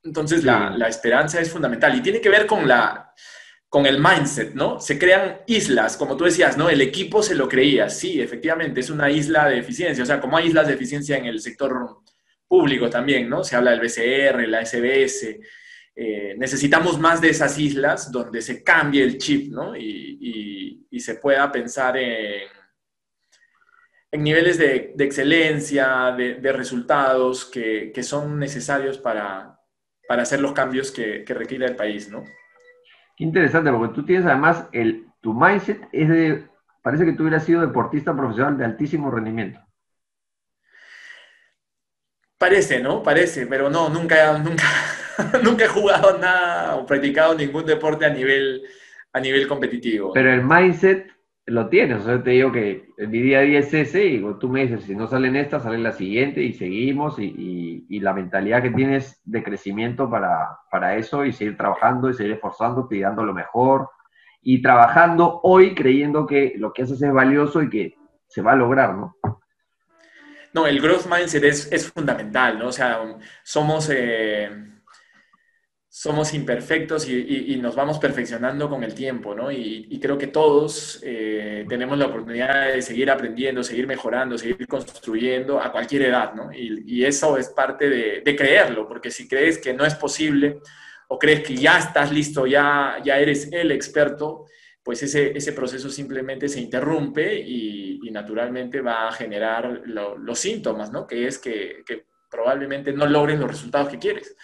[0.03, 3.15] Entonces, la, esperanza es fundamental y tiene que ver con, la,
[3.69, 4.81] con el mindset, ¿no?
[4.81, 6.69] Se crean islas, como tú decías, ¿no?
[6.69, 10.37] El equipo se lo creía, sí, efectivamente, es una isla de eficiencia, o sea, como
[10.37, 12.03] hay islas de eficiencia en el sector
[12.49, 13.45] público también, ¿no?
[13.45, 15.39] Se habla del BCR, la SBS.
[15.95, 19.77] Eh, necesitamos más de esas islas donde se cambie el chip, ¿no?
[19.77, 20.57] Y,
[20.99, 22.49] se pueda pensar en,
[24.11, 29.59] en niveles de, excelencia, de, resultados que, que, son necesarios para,
[30.09, 32.25] para hacer los cambios que, requiere el país, ¿no?
[33.17, 36.49] Qué interesante, porque tú tienes además, el, tu mindset es de,
[36.83, 39.61] parece que tú hubieras sido deportista profesional de altísimo rendimiento.
[42.39, 43.03] Parece, ¿no?
[43.03, 44.65] Parece, pero no, nunca, nunca,
[45.43, 48.63] nunca he jugado nada o practicado ningún deporte a nivel,
[49.13, 50.13] a nivel competitivo.
[50.13, 51.09] Pero el mindset
[51.47, 52.03] lo tienes.
[52.03, 54.85] O sea, te digo que mi día a día es ese y tú me dices,
[54.85, 59.21] si no salen estas, sale la siguiente y seguimos y, y, la mentalidad que tienes
[59.25, 63.91] de crecimiento para, para, eso y seguir trabajando y seguir esforzándote y dando lo mejor
[64.43, 67.95] y trabajando hoy creyendo que lo que haces es valioso y que
[68.29, 69.17] se va a lograr, ¿no?
[70.55, 72.69] No, el growth mindset es, es fundamental, ¿no?
[72.69, 73.01] O sea,
[73.43, 73.89] somos...
[73.91, 74.51] Eh
[75.99, 79.51] somos imperfectos y, nos vamos perfeccionando con el tiempo, ¿no?
[79.51, 85.61] Y, creo que todos eh, tenemos la oportunidad de seguir aprendiendo, seguir mejorando, seguir construyendo
[85.61, 86.53] a cualquier edad, ¿no?
[86.53, 90.61] Y, eso es parte de, creerlo, porque si crees que no es posible
[91.09, 94.47] o crees que ya estás listo, ya, ya eres el experto,
[94.89, 101.07] pues ese, ese proceso simplemente se interrumpe y, naturalmente va a generar los síntomas, ¿no?
[101.07, 104.35] Que es que, que probablemente no logres los resultados que quieres.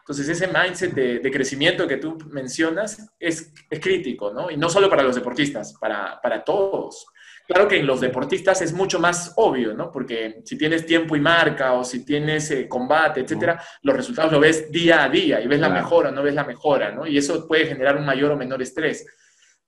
[0.00, 4.50] Entonces, ese mindset de, crecimiento que tú mencionas es, crítico, ¿no?
[4.50, 7.06] Y no solo para los deportistas, para, todos.
[7.46, 9.92] Claro que en los deportistas es mucho más obvio, ¿no?
[9.92, 14.40] Porque si tienes tiempo y marca o si tienes eh, combate, etcétera, los resultados lo
[14.40, 17.06] ves día a día y ves la mejora, no ves la mejora, ¿no?
[17.06, 19.06] Y eso puede generar un mayor o menor estrés.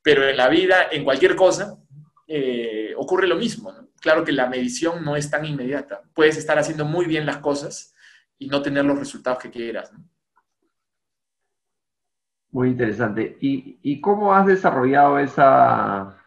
[0.04, 1.78] Pero en la vida, en cualquier cosa,
[2.28, 3.88] eh, ocurre lo mismo, ¿no?
[4.02, 6.02] Claro que la medición no es tan inmediata.
[6.12, 7.94] Puedes estar haciendo muy bien las cosas
[8.38, 10.04] y no tener los resultados que quieras, ¿no?
[12.50, 13.38] Muy interesante.
[13.40, 16.22] ¿Y, cómo has desarrollado esa,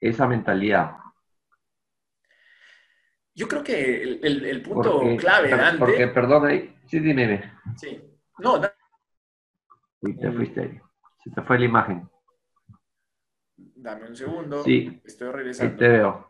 [0.00, 0.92] esa mentalidad?
[3.34, 5.78] Yo creo que el, punto clave, Dante...
[5.78, 7.52] Porque, perdón, ahí, sí, dime.
[7.76, 8.00] Sí.
[8.38, 8.68] No, no.
[10.00, 10.82] Fuiste, fuiste.
[11.24, 12.11] Se te fue la imagen.
[13.82, 14.62] Dame un segundo.
[14.62, 15.00] Sí.
[15.04, 15.76] Estoy regresando.
[15.76, 16.28] Te veo.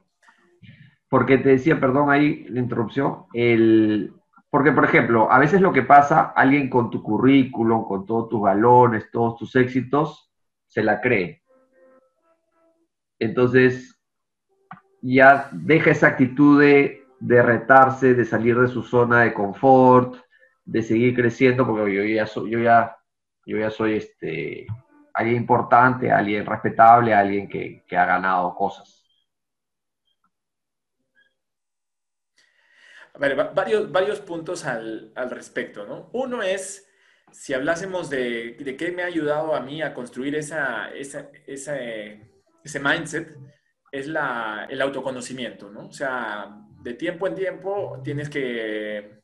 [1.08, 4.14] Porque te decía, perdón, ahí la interrupción, el,
[4.52, 8.40] porque, por ejemplo, a veces lo que pasa, alguien con tu currículum, con todos tus
[8.42, 10.30] balones, todos tus éxitos,
[10.66, 11.42] se la cree.
[13.18, 13.98] Entonces,
[15.00, 20.16] ya deja esa actitud de, retarse, de salir de su zona de confort,
[20.64, 22.96] de seguir creciendo, porque yo ya soy, yo ya,
[23.46, 24.66] yo ya soy este,
[25.14, 29.04] alguien importante, alguien respetable, alguien que, que ha ganado cosas.
[33.54, 36.08] Varios, varios puntos al, al respecto, ¿no?
[36.14, 36.88] Uno es,
[37.30, 41.76] si hablásemos de, de, qué me ha ayudado a mí a construir esa, esa, esa
[42.64, 43.36] ese mindset,
[43.90, 45.88] es la, el autoconocimiento, ¿no?
[45.88, 46.48] O sea,
[46.80, 49.21] de tiempo en tiempo tienes que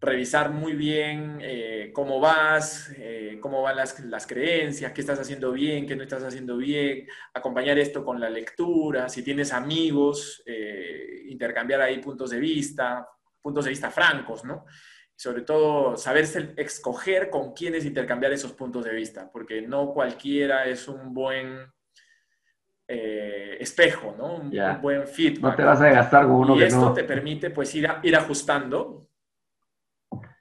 [0.00, 5.52] revisar muy bien eh, cómo vas, eh, cómo van las, las, creencias, qué estás haciendo
[5.52, 11.24] bien, qué no estás haciendo bien, acompañar esto con la lectura, si tienes amigos, eh,
[11.28, 13.06] intercambiar ahí puntos de vista,
[13.42, 14.64] puntos de vista francos, ¿no?
[15.14, 16.24] Sobre todo, saber
[16.56, 21.70] escoger con quiénes intercambiar esos puntos de vista, porque no cualquiera es un buen
[22.88, 24.36] espejo, ¿no?
[24.36, 25.42] Un, buen feedback.
[25.42, 29.09] No te vas a gastar con uno y esto te permite, pues, ir, ir ajustando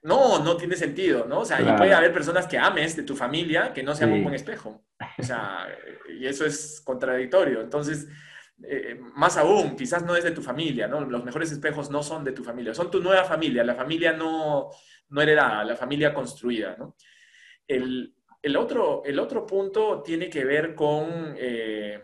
[0.01, 1.41] no, no tiene sentido, ¿no?
[1.41, 4.23] O sea, y puede haber personas que ames de tu familia que no sean un
[4.23, 4.85] buen espejo.
[5.17, 5.67] O sea,
[6.07, 7.61] y eso es contradictorio.
[7.61, 8.07] Entonces,
[8.63, 11.01] eh, más aún, quizás no es de tu familia, ¿no?
[11.01, 14.69] Los mejores espejos no son de tu familia, son tu nueva familia, la familia no,
[15.09, 16.95] no heredada, la familia construida, ¿no?
[17.67, 18.13] El,
[18.57, 22.01] otro, el otro punto tiene que ver con, eh,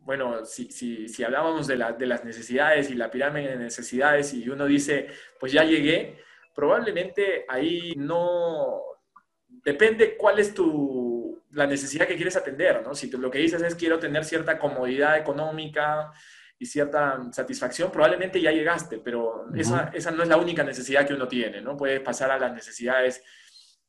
[0.00, 4.48] bueno, si, si, si hablábamos de, de las necesidades y la pirámide de necesidades y
[4.48, 5.08] uno dice,
[5.40, 6.18] pues ya llegué,
[6.54, 8.80] probablemente ahí no...
[9.64, 12.94] Depende cuál es tu, la necesidad que quieres atender, ¿no?
[12.94, 16.10] Si lo que dices es quiero tener cierta comodidad económica
[16.58, 21.14] y cierta satisfacción, probablemente ya llegaste, pero esa, esa no es la única necesidad que
[21.14, 21.76] uno tiene, ¿no?
[21.76, 23.22] Puedes pasar a las necesidades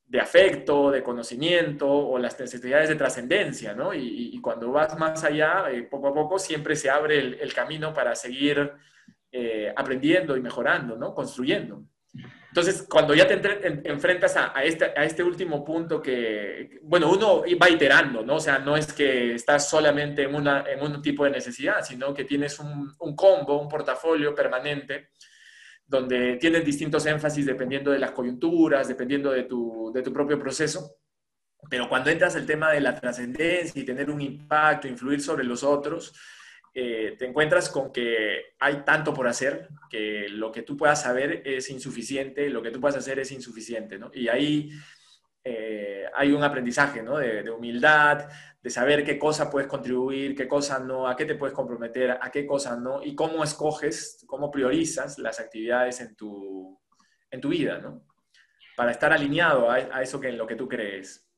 [0.06, 3.93] de afecto, de conocimiento o las necesidades de trascendencia, ¿no?
[3.93, 8.13] Y, cuando vas más allá, eh, poco a poco siempre se abre el, camino para
[8.13, 8.73] seguir
[9.32, 11.13] eh, aprendiendo y mejorando, ¿no?
[11.15, 11.86] Construyendo.
[12.54, 13.42] Entonces, cuando ya te
[13.89, 18.36] enfrentas a, este, a este último punto que, bueno, uno va iterando, ¿no?
[18.36, 22.13] O sea, no es que estás solamente en, una, en un tipo de necesidad, sino
[22.13, 25.10] que tienes un, un combo, un portafolio permanente,
[25.84, 30.98] donde tienes distintos énfasis dependiendo de las coyunturas, dependiendo de tu, de tu propio proceso.
[31.68, 35.63] Pero cuando entras el tema de la trascendencia y tener un impacto, influir sobre los
[35.63, 36.13] otros,
[36.76, 41.44] eh, te encuentras con que hay tanto por hacer que lo que tú puedas saber
[41.46, 44.10] es insuficiente, lo que tú puedas hacer es insuficiente, ¿no?
[44.12, 44.72] Y ahí
[45.44, 47.20] eh, hay un aprendizaje, ¿no?
[47.20, 48.28] De, humildad,
[48.60, 52.32] de saber qué cosa puedes contribuir, qué cosa no, a qué te puedes comprometer, a
[52.32, 56.80] qué cosa no, y cómo escoges, cómo priorizas las actividades en tu,
[57.30, 58.04] en tu vida, ¿no?
[58.76, 61.30] Para estar alineado a, a eso que en lo que tú crees.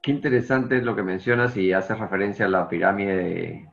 [0.00, 3.68] Qué interesante es lo que mencionas y haces referencia a la pirámide de,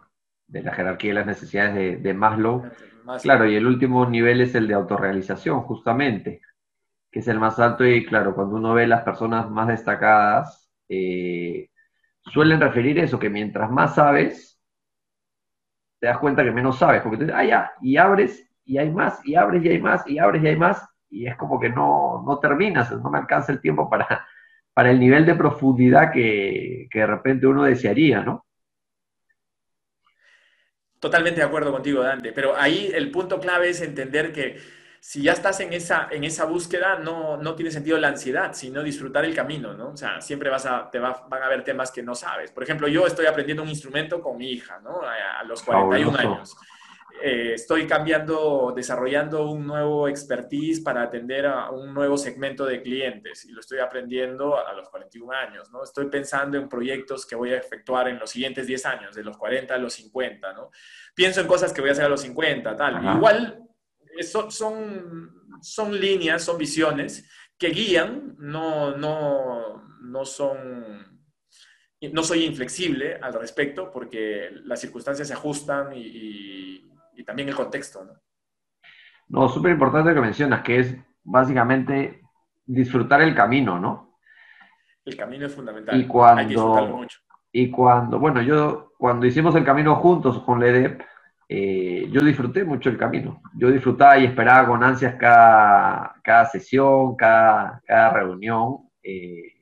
[0.47, 2.63] de la jerarquía de las necesidades de, Maslow.
[3.21, 6.41] Claro, y el último nivel es el de autorrealización, justamente,
[7.11, 11.69] que es el más alto y claro, cuando uno ve las personas más destacadas, eh,
[12.23, 14.59] suelen referir eso, que mientras más sabes,
[15.99, 18.89] te das cuenta que menos sabes, porque tú dices, ah, ya, y abres y hay
[18.89, 21.69] más, y abres y hay más, y abres y hay más, y es como que
[21.69, 24.25] no, no terminas, no me alcanza el tiempo para,
[24.73, 28.44] para el nivel de profundidad que, que de repente uno desearía, ¿no?
[30.99, 34.57] Totalmente de acuerdo contigo, Dante, pero ahí el punto clave es entender que
[34.99, 38.81] si ya estás en esa, en esa búsqueda, no, no tiene sentido la ansiedad, sino
[38.81, 39.89] disfrutar el camino, ¿no?
[39.89, 42.51] O sea, siempre vas a, te va, van a haber temas que no sabes.
[42.51, 45.03] Por ejemplo, yo estoy aprendiendo un instrumento con mi hija, ¿no?
[45.03, 46.57] A, a los 41 años.
[47.21, 53.45] Eh, estoy cambiando, desarrollando un nuevo expertise para atender a un nuevo segmento de clientes
[53.45, 55.83] y lo estoy aprendiendo a los 41 años, ¿no?
[55.83, 59.37] Estoy pensando en proyectos que voy a efectuar en los siguientes 10 años, de los
[59.37, 60.69] 40 a los 50, ¿no?
[61.15, 63.15] Pienso en cosas que voy a hacer a los 50, tal.
[63.15, 63.63] Igual
[64.21, 71.15] son, son, son líneas, son visiones que guían, no, no, no son
[72.11, 78.03] no soy inflexible al respecto porque las circunstancias se ajustan y, y también el contexto,
[78.03, 78.13] ¿no?
[79.27, 82.21] No, súper importante que mencionas, que es básicamente
[82.65, 84.17] disfrutar el camino, ¿no?
[85.03, 85.99] El camino es fundamental.
[85.99, 87.19] Y cuando, Hay que disfrutarlo mucho.
[87.51, 91.01] Y cuando, bueno, yo cuando hicimos el camino juntos con LEDEP,
[91.47, 93.41] eh, yo disfruté mucho el camino.
[93.55, 98.89] Yo disfrutaba y esperaba con ansias cada, cada sesión, cada, cada reunión.
[99.03, 99.54] Eh,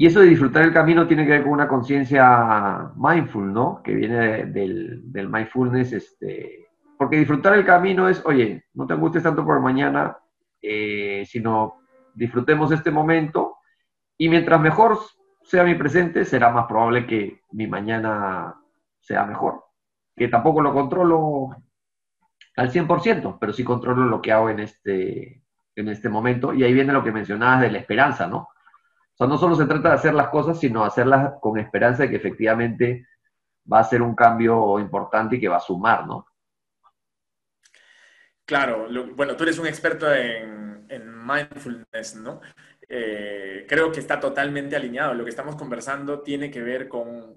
[0.00, 3.82] y eso de disfrutar el camino tiene que ver con una conciencia mindful, ¿no?
[3.84, 9.44] Que viene del, mindfulness, este, porque disfrutar el camino es, oye, no te angusties tanto
[9.44, 10.16] por mañana,
[10.62, 11.82] eh, sino
[12.14, 13.58] disfrutemos este momento
[14.16, 14.98] y mientras mejor
[15.42, 18.54] sea mi presente, será más probable que mi mañana
[19.00, 19.64] sea mejor.
[20.16, 21.50] Que tampoco lo controlo
[22.56, 25.42] al 100%, pero sí controlo lo que hago en este,
[25.76, 26.54] en este momento.
[26.54, 28.48] Y ahí viene lo que mencionabas de la esperanza, ¿no?
[29.20, 32.16] Sea, no solo se trata de hacer las cosas, sino hacerlas con esperanza de que
[32.16, 33.06] efectivamente
[33.70, 36.26] va a ser un cambio importante y que va a sumar, ¿no?
[38.44, 40.60] Claro, bueno, tú eres un experto en,
[41.24, 42.40] mindfulness, ¿no?
[42.88, 45.14] Eh, creo que está totalmente alineado.
[45.14, 47.36] Lo que estamos conversando tiene que ver con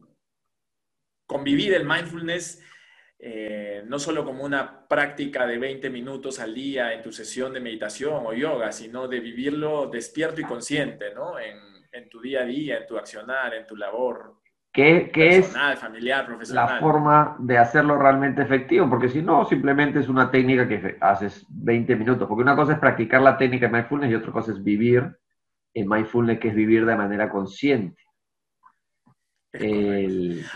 [1.27, 2.63] convivir el mindfulness
[3.25, 7.61] eh, no solo como una práctica de 20 minutos al día en tu sesión de
[7.61, 11.39] meditación o yoga, sino de vivirlo despierto y consciente, ¿no?
[11.93, 14.39] En tu día a día, en tu accionar, en tu labor.
[14.73, 16.67] ¿Qué, es familiar, profesional?
[16.67, 18.89] la forma de hacerlo realmente efectivo?
[18.89, 22.27] Porque si no, simplemente es una técnica que haces 20 minutos.
[22.27, 25.15] Porque una cosa es practicar la técnica de mindfulness y otra cosa es vivir
[25.75, 28.01] en mindfulness, que es vivir de manera consciente.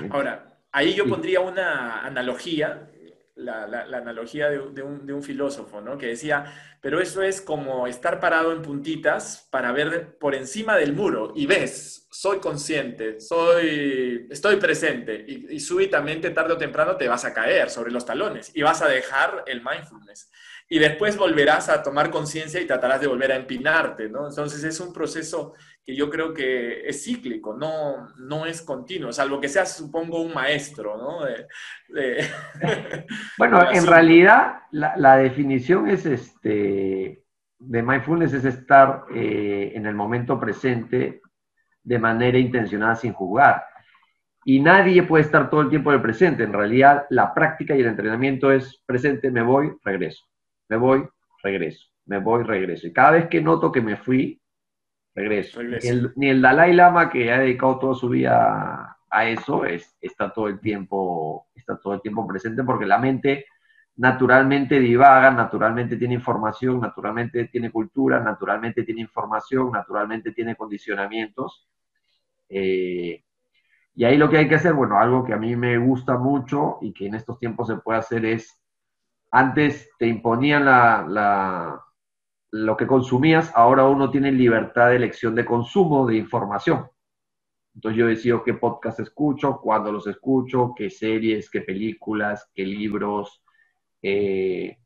[0.09, 2.89] Ahora, ahí yo pondría una analogía,
[3.37, 3.63] la,
[3.93, 5.97] analogía de, un, de, un, filósofo, ¿no?
[5.97, 10.93] Que decía, pero eso es como estar parado en puntitas para ver por encima del
[10.93, 17.07] muro y ves, soy consciente, soy, estoy presente y, y súbitamente, tarde o temprano, te
[17.07, 20.29] vas a caer sobre los talones y vas a dejar el mindfulness
[20.69, 24.27] y después volverás a tomar conciencia y tratarás de volver a empinarte, ¿no?
[24.27, 25.53] Entonces es un proceso
[25.87, 30.33] que yo creo que es cíclico, no, no es continuo, salvo que seas, supongo, un
[30.33, 31.19] maestro, ¿no?
[33.37, 37.23] bueno, en realidad la, definición es este,
[37.57, 41.21] de mindfulness es estar eh, en el momento presente
[41.83, 43.63] de manera intencionada sin juzgar.
[44.43, 46.43] Y nadie puede estar todo el tiempo en el presente.
[46.43, 50.27] En realidad, la práctica y el entrenamiento es presente, me voy, regreso
[50.69, 51.07] me voy,
[51.43, 52.87] regreso, me voy, regreso.
[52.87, 54.41] Y cada vez que noto que me fui,
[55.17, 55.61] regreso.
[56.15, 60.47] Ni, el, Dalai Lama, que ha dedicado toda su vida a, eso, es, está, todo
[60.47, 63.45] el tiempo, está todo el tiempo presente porque la mente
[63.95, 71.67] naturalmente divaga, naturalmente tiene información, naturalmente tiene cultura, naturalmente tiene información, naturalmente tiene condicionamientos.
[72.47, 73.23] Eh,
[73.95, 76.77] y ahí lo que hay que hacer, bueno, algo que a mí me gusta mucho
[76.81, 78.61] y que en estos tiempos se puede hacer es
[79.31, 81.83] antes te imponían la,
[82.51, 86.89] lo que consumías, ahora uno tiene libertad de elección de consumo de información.
[87.75, 93.43] Entonces yo decido qué podcast escucho, cuándo los escucho, qué series, qué películas, qué libros.
[94.01, 94.77] Eh,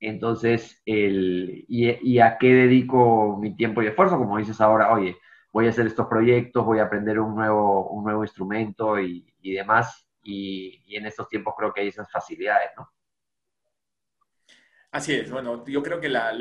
[0.00, 5.16] entonces, el, y, a qué dedico mi tiempo y esfuerzo, como dices ahora, oye,
[5.52, 10.06] voy a hacer estos proyectos, voy a aprender un nuevo, un nuevo instrumento y, demás.
[10.22, 12.88] Y, y, en estos tiempos creo que hay esas facilidades, ¿no?
[14.94, 16.32] Así es, bueno, yo creo que la,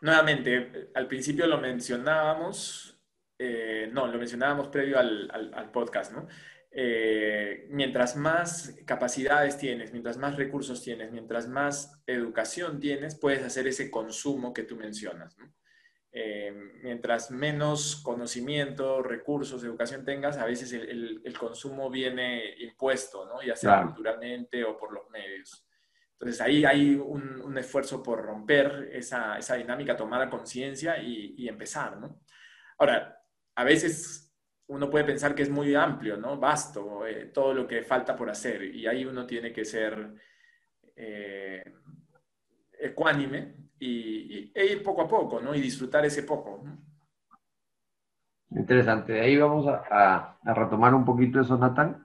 [0.00, 3.00] nuevamente, al principio lo mencionábamos,
[3.38, 6.26] eh, no, lo mencionábamos previo al, podcast, ¿no?
[6.72, 13.68] Eh, mientras más capacidades tienes, mientras más recursos tienes, mientras más educación tienes, puedes hacer
[13.68, 15.38] ese consumo que tú mencionas.
[15.38, 15.54] ¿no?
[16.10, 16.52] Eh,
[16.82, 23.40] mientras menos conocimiento, recursos, educación tengas, a veces el, consumo viene impuesto, ¿no?
[23.42, 25.69] ya sea culturalmente o por los medios.
[26.20, 32.20] Entonces ahí hay un, esfuerzo por romper esa, dinámica, tomar conciencia y, empezar, ¿no?
[32.78, 33.22] Ahora,
[33.54, 34.30] a veces
[34.66, 36.38] uno puede pensar que es muy amplio, ¿no?
[36.38, 40.14] Vasto, eh, todo lo que falta por hacer y ahí uno tiene que ser
[40.94, 41.64] eh,
[42.78, 45.54] ecuánime y, e ir poco a poco, ¿no?
[45.54, 46.62] Y disfrutar ese poco.
[48.50, 49.14] Interesante.
[49.14, 52.04] De ahí vamos a, retomar un poquito eso, Nathan.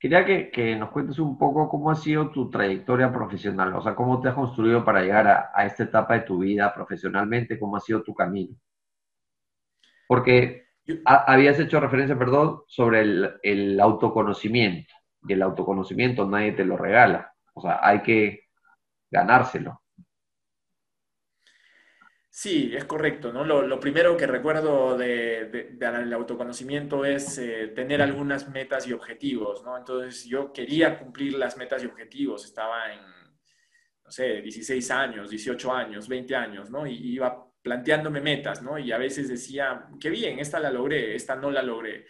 [0.00, 4.18] Quería que, nos cuentes un poco cómo ha sido tu trayectoria profesional, o sea, cómo
[4.18, 8.02] te has construido para llegar a, esta etapa de tu vida profesionalmente, cómo ha sido
[8.02, 8.56] tu camino.
[10.08, 10.68] Porque
[11.04, 14.94] habías hecho referencia, perdón, sobre el, el, autoconocimiento,
[15.28, 18.44] y el autoconocimiento nadie te lo regala, o sea, hay que
[19.10, 19.79] ganárselo.
[22.32, 23.44] Sí, es correcto, ¿no?
[23.44, 29.76] Lo, primero que recuerdo del autoconocimiento es eh, tener algunas metas y objetivos, ¿no?
[29.76, 33.00] Entonces yo quería cumplir las metas y objetivos, estaba en,
[34.04, 36.86] no sé, 16 años, 18 años, 20 años, ¿no?
[36.86, 38.78] Y iba planteándome metas, ¿no?
[38.78, 42.06] Y a veces decía, qué bien, esta la logré, esta no la logré.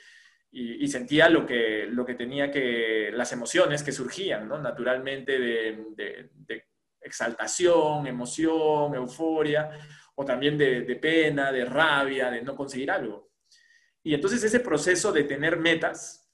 [0.52, 4.58] Y, sentía lo que, lo que tenía que, las emociones que surgían, ¿no?
[4.58, 6.66] Naturalmente de
[7.00, 9.70] exaltación, emoción, euforia
[10.20, 13.30] o también de, pena, de rabia, de no conseguir algo.
[14.02, 16.30] Y entonces ese proceso de tener metas,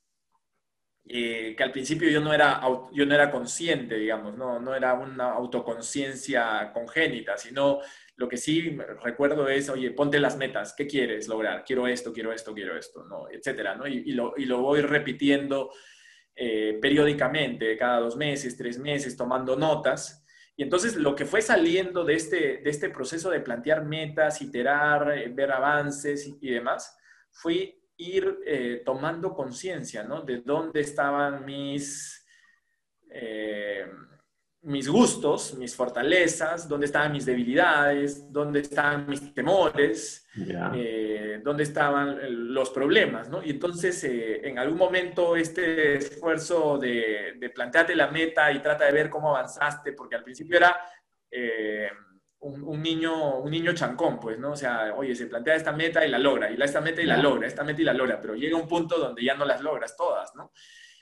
[1.04, 2.60] eh, que al principio yo no, era,
[2.92, 7.78] yo no era consciente, digamos, no, no era una autoconciencia congénita, sino
[8.16, 11.62] lo que sí recuerdo es, oye, ponte las metas, ¿qué quieres lograr?
[11.64, 13.30] Quiero esto, quiero esto, quiero esto, ¿no?
[13.30, 13.86] etcétera, ¿no?
[13.86, 15.70] Y, lo, y lo, voy repitiendo
[16.34, 20.25] eh, periódicamente, cada dos meses, tres meses, tomando notas
[20.56, 25.18] y entonces lo que fue saliendo de este, de este proceso de plantear metas, iterar,
[25.18, 26.96] eh, ver avances y, demás,
[27.30, 30.22] fue ir eh, tomando conciencia, ¿no?
[30.22, 32.26] De dónde estaban mis,
[33.10, 33.86] eh,
[34.66, 40.26] mis gustos, mis fortalezas, dónde estaban mis debilidades, dónde estaban mis temores,
[40.74, 42.18] eh, dónde estaban
[42.52, 43.44] los problemas, ¿no?
[43.44, 48.86] Y entonces, eh, en algún momento, este esfuerzo de, de, plantearte la meta y trata
[48.86, 50.76] de ver cómo avanzaste, porque al principio era
[51.30, 51.88] eh,
[52.40, 54.52] un, niño, un niño chancón, pues, ¿no?
[54.52, 57.06] O sea, oye, se plantea esta meta y la logra, y la esta meta y
[57.06, 59.60] la logra, esta meta y la logra, pero llega un punto donde ya no las
[59.60, 60.52] logras todas, ¿no?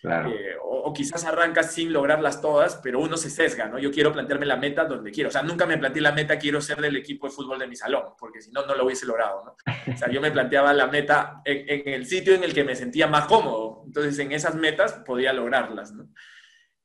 [0.04, 3.78] Eh, o, quizás arrancas sin lograrlas todas, pero uno se sesga, ¿no?
[3.78, 5.28] Yo quiero plantearme la meta donde quiero.
[5.28, 7.74] O sea, nunca me planteé la meta, quiero ser del equipo de fútbol de mi
[7.74, 9.56] salón, porque si no, no lo hubiese logrado, ¿no?
[9.92, 13.06] O sea, yo me planteaba la meta en, el sitio en el que me sentía
[13.06, 13.82] más cómodo.
[13.86, 16.08] Entonces, en esas metas podía lograrlas, ¿no?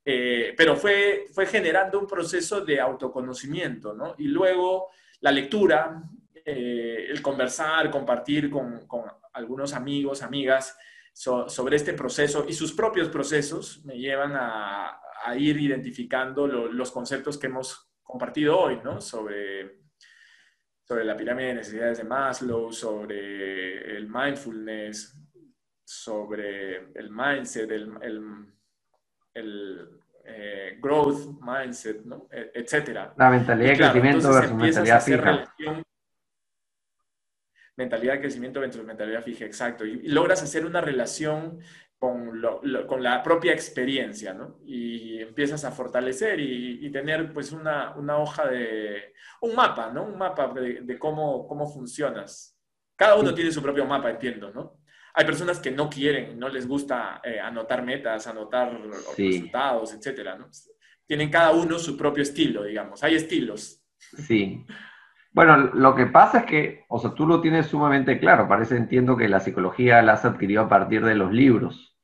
[0.06, 4.16] Eh, pero fue, fue generando un proceso de autoconocimiento, ¿no?
[4.18, 4.88] Y luego
[5.20, 6.02] la lectura,
[6.46, 9.04] eh, el conversar, compartir con, con
[9.34, 10.78] algunos amigos, amigas,
[11.20, 15.02] sobre este proceso y sus propios procesos me llevan a,
[15.36, 19.02] ir identificando los conceptos que hemos compartido hoy, ¿no?
[19.02, 19.82] Sobre,
[20.82, 25.14] sobre la pirámide de necesidades de Maslow, sobre el mindfulness,
[25.84, 27.92] sobre el mindset, el,
[29.34, 29.90] el,
[30.24, 32.28] eh, growth mindset, ¿no?
[32.32, 33.14] E, etcétera.
[33.18, 35.54] La mentalidad de crecimiento versus mentalidad fija
[37.80, 39.86] mentalidad de crecimiento versus mentalidad fija, exacto.
[39.86, 41.60] Y, logras hacer una relación
[41.98, 42.42] con,
[42.88, 44.60] con, la propia experiencia, ¿no?
[44.66, 50.04] Y empiezas a fortalecer y, tener pues una, una, hoja de, un mapa, ¿no?
[50.04, 52.58] Un mapa de, cómo, cómo funcionas.
[52.96, 54.80] Cada uno tiene su propio mapa, entiendo, ¿no?
[55.14, 58.78] Hay personas que no quieren, no les gusta eh, anotar metas, anotar
[59.18, 60.50] resultados, etcétera, ¿no?
[61.08, 63.04] Tienen cada uno su propio estilo, digamos.
[63.04, 63.82] Hay estilos.
[64.28, 64.66] Sí.
[65.32, 68.48] Bueno, lo que pasa es que, o sea, tú lo tienes sumamente claro.
[68.48, 71.98] Parece, entiendo que la psicología la has adquirido a partir de los libros.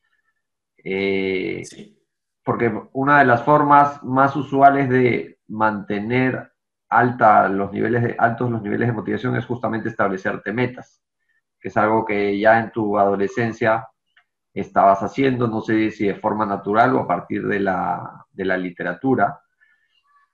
[0.84, 2.00] Eh, sí.
[2.44, 6.52] Porque una de las formas más usuales de mantener
[6.90, 11.02] alta los niveles de, altos los niveles de motivación es justamente establecerte metas,
[11.60, 13.88] que es algo que ya en tu adolescencia
[14.54, 18.58] estabas haciendo, no sé si de forma natural o a partir de la, de la
[18.58, 19.42] literatura,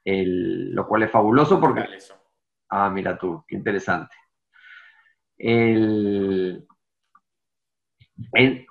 [0.05, 1.85] lo cual es fabuloso porque...
[2.71, 4.15] Ah, mira tú, qué interesante.
[5.37, 6.65] en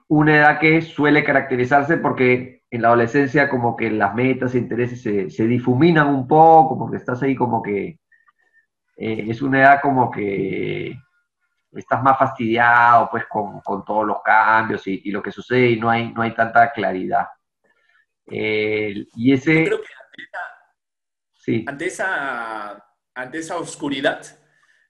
[0.09, 5.03] una edad que suele caracterizarse porque en la adolescencia como que las metas e intereses
[5.03, 7.99] se, difuminan un poco, porque estás ahí como que
[8.97, 10.97] eh, es una edad como que
[11.73, 16.11] estás más fastidiado pues con, todos los cambios y, lo que sucede y no hay,
[16.13, 17.27] no hay tanta claridad.
[18.27, 19.65] y ese...
[19.65, 19.89] creo que
[21.33, 21.65] sí.
[21.69, 22.83] ante esa
[23.15, 24.23] ante esa oscuridad,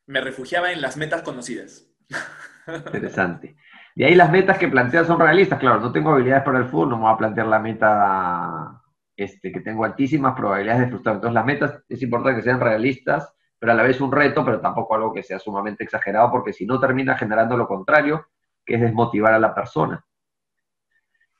[0.07, 1.87] me refugiaba en las metas conocidas.
[2.67, 3.57] Interesante.
[3.95, 5.59] De ahí las metas que planteas son realistas.
[5.59, 8.83] Claro, no tengo habilidades para el fútbol, no me voy a plantear la meta
[9.17, 11.17] este, que tengo altísimas probabilidades de frustrar.
[11.17, 14.61] Entonces las metas es importante que sean realistas, pero a la vez un reto, pero
[14.61, 18.27] tampoco algo que sea sumamente exagerado, porque si no termina generando lo contrario,
[18.65, 20.05] que es desmotivar a la persona.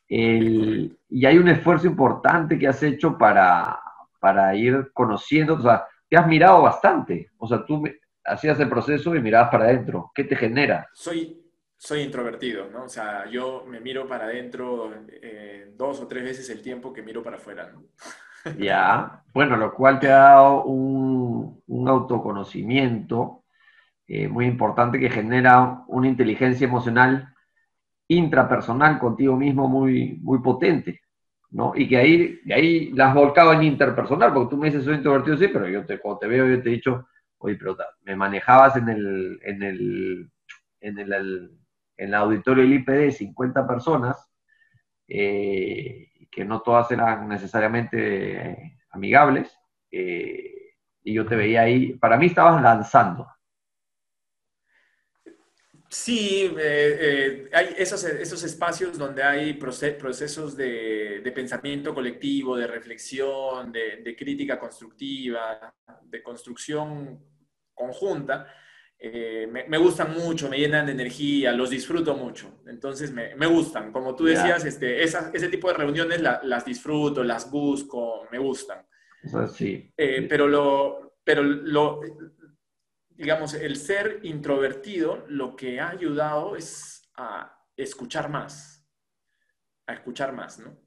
[0.09, 3.81] y hay un esfuerzo importante que has hecho para,
[4.19, 7.31] para ir conociendo, o sea, te has mirado bastante.
[7.39, 7.85] O sea, tú
[8.25, 10.11] hacías el proceso y mirabas para adentro.
[10.13, 10.89] ¿Qué te genera?
[10.93, 11.41] Soy,
[11.77, 12.85] soy introvertido, ¿no?
[12.85, 17.03] O sea, yo me miro para adentro eh, dos o tres veces el tiempo que
[17.03, 17.85] miro para afuera, ¿no?
[18.59, 23.45] Ya, bueno, lo cual te ha dado un, autoconocimiento
[24.07, 27.35] eh, muy importante que genera una inteligencia emocional
[28.09, 31.03] intrapersonal contigo mismo muy, muy potente.
[31.51, 31.73] ¿No?
[31.75, 34.97] Y que ahí, de ahí las has volcado en interpersonal, porque tú me dices soy
[34.97, 38.17] introvertido, sí, pero yo te, cuando te veo, yo te he dicho, oye, pero me
[38.17, 40.31] manejabas en el, en el,
[40.81, 41.13] en el,
[41.97, 44.31] en el auditorio del IPD 50 personas,
[45.09, 49.53] eh, que no todas eran necesariamente amigables,
[49.91, 53.27] eh, y yo te veía ahí, para mí estabas lanzando,
[55.93, 63.73] Sí, eh, eh, hay esos, esos, espacios donde hay procesos de, pensamiento colectivo, de reflexión,
[63.73, 65.75] de, crítica constructiva,
[66.05, 67.19] de construcción
[67.75, 68.47] conjunta.
[68.97, 72.63] Eh, me, gustan mucho, me llenan de energía, los disfruto mucho.
[72.69, 73.91] Entonces me, gustan.
[73.91, 78.87] Como tú decías, este, ese tipo de reuniones las disfruto, las busco, me gustan.
[79.53, 79.93] sí.
[79.97, 82.01] pero lo, pero lo,
[83.21, 88.89] digamos, el ser introvertido lo que ha ayudado es a escuchar más,
[89.87, 90.81] a escuchar más, ¿no?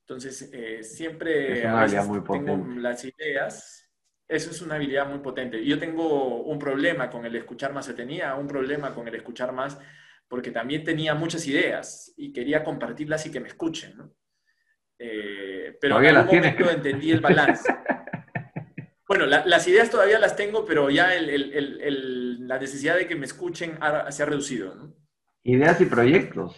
[0.00, 3.88] Entonces, eh, siempre a veces tengo las ideas,
[4.26, 5.64] eso es una habilidad muy potente.
[5.64, 9.52] Yo tengo un problema con el escuchar más, se tenía un problema con el escuchar
[9.52, 9.78] más,
[10.26, 14.12] porque también tenía muchas ideas y quería compartirlas y que me escuchen, ¿no?
[14.98, 17.72] Eh, pero en algún momento entendí el balance.
[19.10, 23.76] bueno, las ideas todavía las tengo, pero ya la necesidad de que me escuchen
[24.08, 24.72] se ha reducido.
[25.42, 26.54] Ideas y proyectos.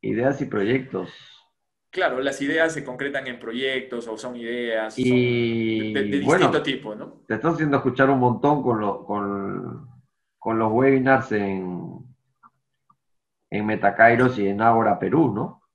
[0.00, 1.10] Ideas y proyectos.
[1.90, 7.24] Claro, las ideas se concretan en proyectos o son ideas de, distinto tipo, ¿no?
[7.26, 9.88] Te estás haciendo escuchar un montón con, con,
[10.38, 11.98] con los webinars en,
[13.50, 15.67] en Metacairos y en Ágora Perú, ¿no?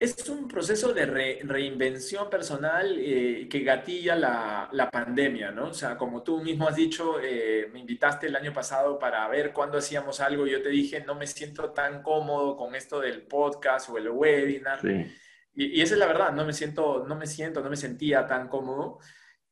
[0.00, 5.66] Es un proceso de reinvención personal eh, que gatilla la, pandemia, ¿no?
[5.66, 9.52] O sea, como tú mismo has dicho, eh, me invitaste el año pasado para ver
[9.52, 13.26] cuándo hacíamos algo y yo te dije, no me siento tan cómodo con esto del
[13.26, 14.80] podcast o el webinar.
[15.54, 18.48] Y, esa es la verdad, no me siento, no me siento, no me sentía tan
[18.48, 19.00] cómodo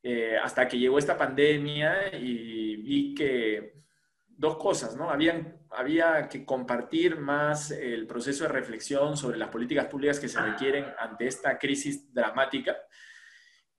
[0.02, 3.74] eh, hasta que llegó esta pandemia y vi que
[4.26, 5.10] dos cosas, ¿no?
[5.10, 10.40] Habían, había que compartir más el proceso de reflexión sobre las políticas públicas que se
[10.40, 12.76] requieren ante esta crisis dramática.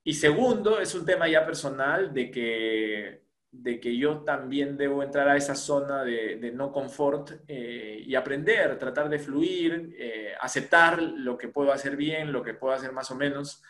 [0.02, 5.28] Y segundo, es un tema ya personal de que, de que yo también debo entrar
[5.28, 11.36] a esa zona de, no confort eh, y aprender, tratar de fluir, eh, aceptar lo
[11.36, 13.62] que puedo hacer bien, lo que puedo hacer más o menos.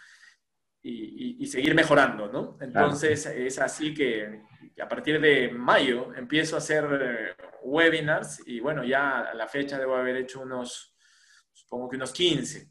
[0.83, 2.57] Y, seguir mejorando, ¿no?
[2.61, 4.43] Entonces es así que,
[4.81, 9.79] a partir de mayo empiezo a hacer eh, webinars y bueno, ya a la fecha
[9.79, 10.95] debo haber hecho unos,
[11.53, 12.69] supongo que unos 15.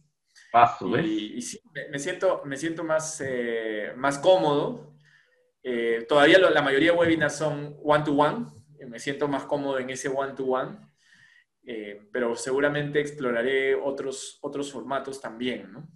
[0.51, 4.95] Paso, y, y, sí, me siento, me siento más, eh, más cómodo.
[5.61, 8.47] Eh, todavía la mayoría de webinars son one-to-one.
[8.87, 10.79] me siento más cómodo en ese one-to-one.
[12.11, 15.87] pero seguramente exploraré otros, otros formatos también, ¿no?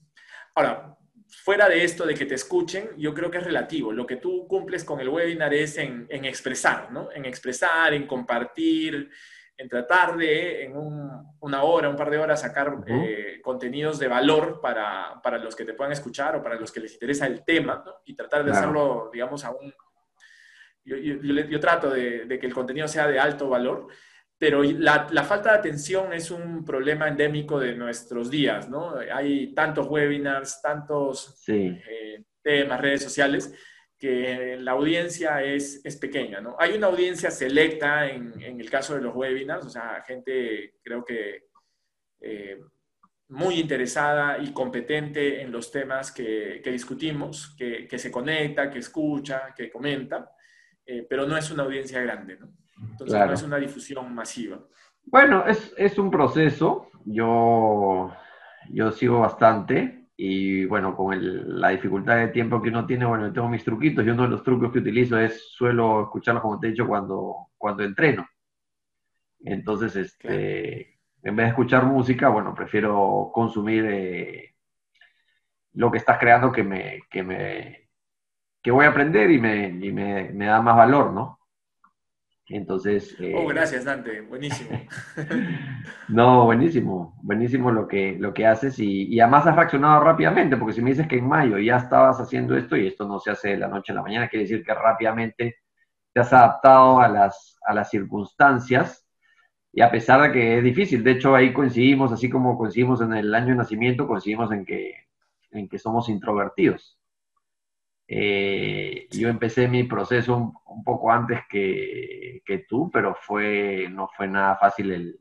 [0.54, 0.96] Ahora,
[1.42, 3.92] fuera de esto de que te escuchen, yo creo que es relativo.
[3.92, 7.10] Lo que tú cumples con el webinar es en, expresar, ¿no?
[7.12, 9.10] En expresar, en compartir,
[9.58, 10.74] en tratar de en
[11.40, 15.74] una hora, un par de horas sacar eh, contenidos de valor para, los que te
[15.74, 17.96] puedan escuchar o para los que les interesa el tema, ¿no?
[18.06, 19.74] Y tratar de hacerlo, digamos, a un...
[20.86, 23.88] Yo, trato de, de, que el contenido sea de alto valor
[24.44, 28.94] pero la, falta de atención es un problema endémico de nuestros días, ¿no?
[29.14, 33.54] Hay tantos webinars, tantos eh, temas, redes sociales,
[33.98, 36.58] que la audiencia es, es, pequeña, ¿no?
[36.60, 41.06] Hay una audiencia selecta en, en, el caso de los webinars, o sea, gente creo
[41.06, 41.46] que
[42.20, 42.60] eh,
[43.30, 48.80] muy interesada y competente en los temas que, que discutimos, que, que, se conecta, que
[48.80, 50.36] escucha, que comenta,
[50.86, 52.52] eh, pero no es una audiencia grande, ¿no?
[52.78, 54.60] Entonces no es una difusión masiva.
[55.06, 56.90] Bueno, es, es, un proceso.
[57.06, 58.12] Yo,
[58.70, 63.32] yo sigo bastante y bueno, con el, la dificultad de tiempo que uno tiene, bueno,
[63.34, 66.68] tengo mis truquitos y uno de los trucos que utilizo es suelo escucharlos, como te
[66.68, 68.28] he dicho, cuando, cuando entreno.
[69.44, 74.56] Entonces, este, en vez de escuchar música, bueno, prefiero consumir eh,
[75.74, 77.90] lo que estás creando que me, que me
[78.62, 81.40] que voy a aprender y me, y me, me da más valor, ¿no?
[82.48, 83.16] Entonces...
[83.20, 84.22] Eh, oh, gracias, Dante.
[84.22, 84.72] Buenísimo.
[86.10, 87.18] no, buenísimo.
[87.22, 90.92] Buenísimo lo que, lo que haces y, y, además has reaccionado rápidamente, porque si me
[90.92, 93.68] dices que en mayo ya estabas haciendo esto y esto no se hace de la
[93.68, 95.58] noche a la mañana, quiere decir que rápidamente
[96.14, 99.04] te has adaptado a las, a las circunstancias
[99.72, 103.14] y a pesar de que es difícil, de hecho ahí coincidimos, así como coincidimos en
[103.14, 104.94] el año de nacimiento, coincidimos en que,
[105.50, 107.00] en que somos introvertidos.
[108.08, 114.56] Eh, yo empecé mi proceso un, poco antes que, tú, pero fue, no fue nada
[114.58, 114.92] fácil.
[114.92, 115.20] El,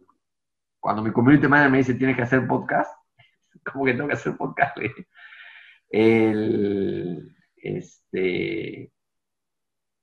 [0.81, 2.91] cuando mi community manager me dice tienes que hacer podcast,
[3.73, 4.77] ¿cómo que tengo que hacer podcast?
[5.91, 8.91] El, este,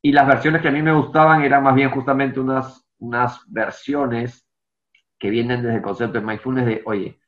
[0.02, 4.48] y las versiones que a mí me gustaban eran más bien justamente unas, unas versiones
[5.18, 7.20] que vienen desde el concepto de mindfulness de, oye,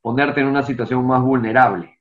[0.00, 1.99] ponerte en una situación más vulnerable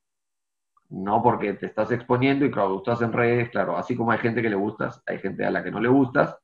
[0.90, 4.42] no porque te estás exponiendo y claro, estás en redes, claro, así como hay gente
[4.42, 6.36] que le gustas, hay gente a la que no le gustas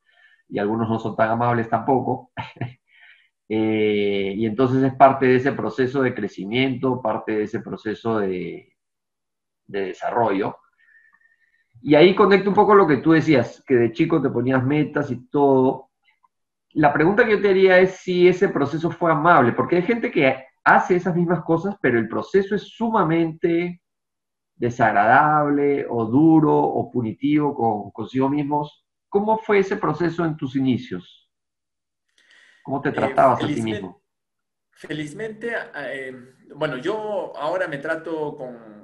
[0.48, 2.32] y algunos no son tan amables tampoco.
[3.48, 8.74] Eh, y entonces es parte de ese proceso de crecimiento, parte de ese proceso de,
[9.68, 10.58] desarrollo.
[11.80, 15.12] Y ahí conecto un poco lo que tú decías, que de chico te ponías metas
[15.12, 15.92] y todo.
[16.74, 20.10] La pregunta que yo te haría es si ese proceso fue amable, porque hay gente
[20.10, 23.80] que hace esas mismas cosas, pero el proceso es sumamente
[24.56, 28.86] desagradable o duro o punitivo con consigo mismos.
[29.10, 31.30] ¿Cómo fue ese proceso en tus inicios?
[32.64, 34.04] ¿Cómo te eh, tratabas a ti mismo?
[34.72, 36.14] Felizmente, eh,
[36.56, 38.76] bueno, yo ahora me trato con,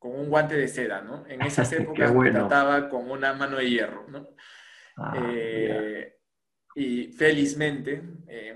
[0.00, 1.26] un guante de seda, ¿no?
[1.26, 4.28] En esas épocas me trataba con una mano de hierro, ¿no?
[4.96, 6.18] Ah, eh,
[6.76, 8.02] y felizmente,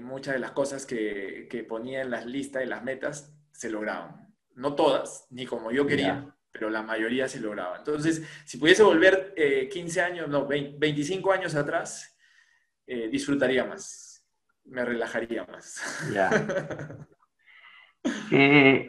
[0.01, 4.35] muchas de las cosas que, que ponía en las listas y las metas se lograban.
[4.55, 7.79] No todas, ni como yo quería, pero la mayoría se lograba.
[7.79, 9.35] Entonces, si pudiese volver
[9.71, 12.17] 15 años, no, 25 años atrás,
[12.87, 14.25] disfrutaría más,
[14.65, 16.09] me relajaría más.
[16.13, 16.29] Ya.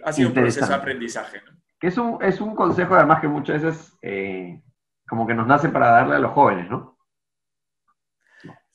[0.03, 1.41] ha sido un proceso de aprendizaje.
[1.45, 1.60] ¿no?
[1.80, 4.62] Que es un, es un consejo además que muchas veces eh,
[5.07, 6.97] como que nos nace para darle a los jóvenes, ¿no?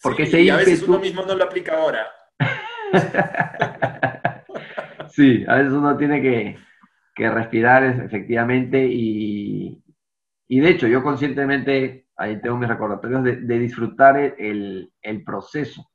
[0.03, 2.07] Porque sí, a veces uno mismo no lo aplica ahora.
[5.11, 6.59] sí, a veces uno tiene que,
[7.17, 9.81] respirar efectivamente y,
[10.49, 15.91] de hecho yo conscientemente, ahí tengo mis recordatorios, de, disfrutar el, el, proceso.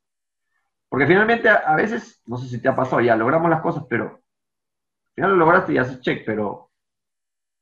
[0.90, 4.06] Porque finalmente a, veces, no sé si te ha pasado, ya logramos las cosas, pero
[4.06, 6.72] al final lo lograste y haces check, pero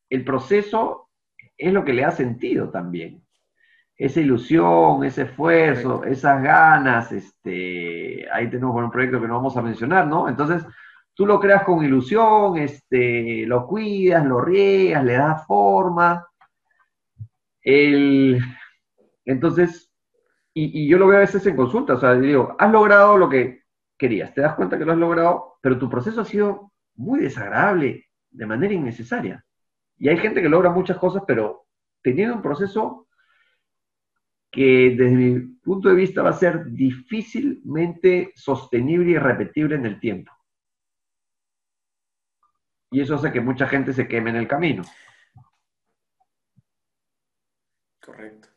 [0.10, 1.10] el proceso
[1.58, 3.24] es lo que le da sentido también.
[3.98, 9.62] Esa ilusión, ese esfuerzo, esas ganas, este, ahí tenemos un proyecto que no vamos a
[9.64, 10.30] mencionar, ¿no?
[10.30, 10.64] Entonces,
[11.18, 16.28] tú lo creas con ilusión, este, lo cuidas, lo riegas, le das forma.
[19.26, 19.92] entonces,
[20.54, 23.30] y, y, yo lo veo a veces en consulta, o sea, digo, has logrado lo
[23.30, 23.64] que
[23.98, 28.06] querías, te das cuenta que lo has logrado, pero tu proceso ha sido muy desagradable,
[28.30, 29.44] de manera innecesaria.
[29.98, 31.66] Y hay gente que logra muchas cosas, pero
[32.04, 33.08] teniendo un proceso
[34.52, 40.00] que desde mi punto de vista va a ser difícilmente sostenible y repetible en el
[40.00, 40.37] tiempo.
[42.92, 44.84] Y eso hace que mucha gente se queme en el camino.
[48.00, 48.50] Correcto.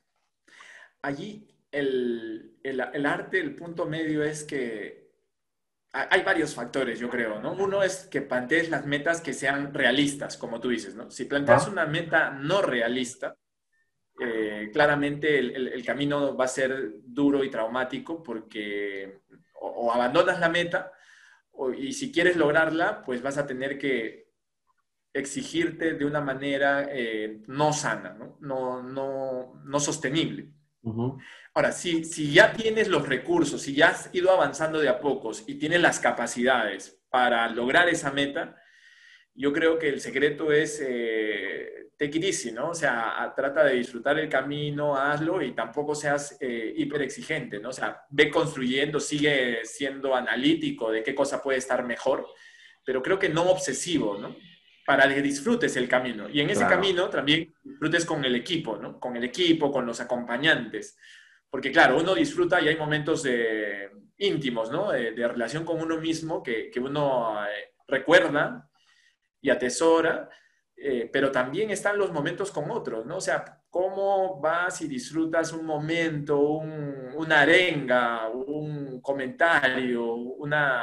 [1.03, 5.01] Allí el, el arte, el punto medio es que
[5.93, 7.53] hay varios factores, yo creo, ¿no?
[7.53, 11.11] Uno es que plantees las metas que sean realistas, como tú dices, ¿no?
[11.11, 13.37] Si planteas una meta no realista,
[14.21, 19.23] eh, claramente el, camino va a ser duro y traumático porque
[19.55, 20.93] o, abandonas la meta
[21.77, 24.31] y si quieres lograrla, pues vas a tener que
[25.13, 28.39] exigirte de una manera eh, no sana, ¿no?
[28.41, 30.53] No, no, no sostenible.
[31.53, 35.45] Ahora, si, si ya tienes los recursos, si ya has ido avanzando de a pocos
[35.47, 38.57] y tienes las capacidades para lograr esa meta,
[39.41, 42.69] yo creo que el secreto es eh, take it easy, ¿no?
[42.71, 47.71] O sea, trata de disfrutar el camino, hazlo y tampoco seas eh, hiper exigente, ¿no?
[47.71, 52.27] O sea, ve construyendo, sigue siendo analítico de qué cosa puede estar mejor,
[52.85, 54.37] pero creo que no obsesivo, ¿no?
[54.85, 56.29] Para que disfrutes el camino.
[56.29, 59.01] Y en ese camino también disfrutes con el equipo, ¿no?
[59.01, 60.99] Con el equipo, con los acompañantes.
[61.49, 63.27] Porque claro, uno disfruta y hay momentos
[64.19, 64.93] íntimos, ¿no?
[64.93, 68.70] De, relación con uno mismo que, uno eh, recuerda
[69.41, 70.29] y atesora,
[70.77, 73.19] eh, pero también están los momentos con otros, ¿no?
[73.19, 80.83] O sea, cómo vas y disfrutas un momento, una arenga, un comentario, una,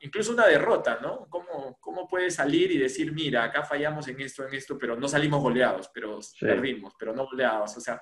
[0.00, 1.26] incluso una derrota, ¿no?
[1.30, 5.08] ¿Cómo, ¿Cómo puedes salir y decir, mira, acá fallamos en esto, en esto, pero no
[5.08, 7.76] salimos goleados, pero perdimos, pero no goleados?
[7.76, 8.00] O sea,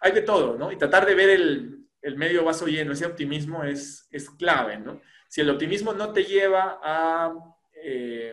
[0.00, 0.70] hay de todo, ¿no?
[0.70, 1.80] Y tratar de ver el,
[2.16, 5.00] medio vaso lleno, ese optimismo es, es, clave, ¿no?
[5.28, 7.34] Si el optimismo no te lleva a,
[7.82, 8.32] eh,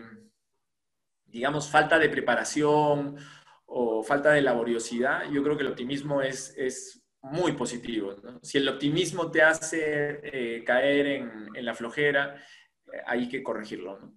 [1.32, 3.16] digamos, falta de preparación
[3.66, 8.16] o falta de laboriosidad, yo creo que el optimismo es, es muy positivo.
[8.42, 14.14] Si el optimismo te hace eh, caer en, la flojera, eh, hay que corregirlo, ¿no?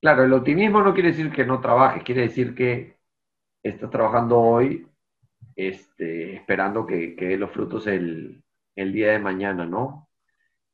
[0.00, 2.96] Claro, el optimismo no quiere decir que no trabajes, quiere decir que
[3.62, 4.86] estás trabajando hoy
[5.56, 10.05] este, esperando que, que dé los frutos el, día de mañana, ¿no?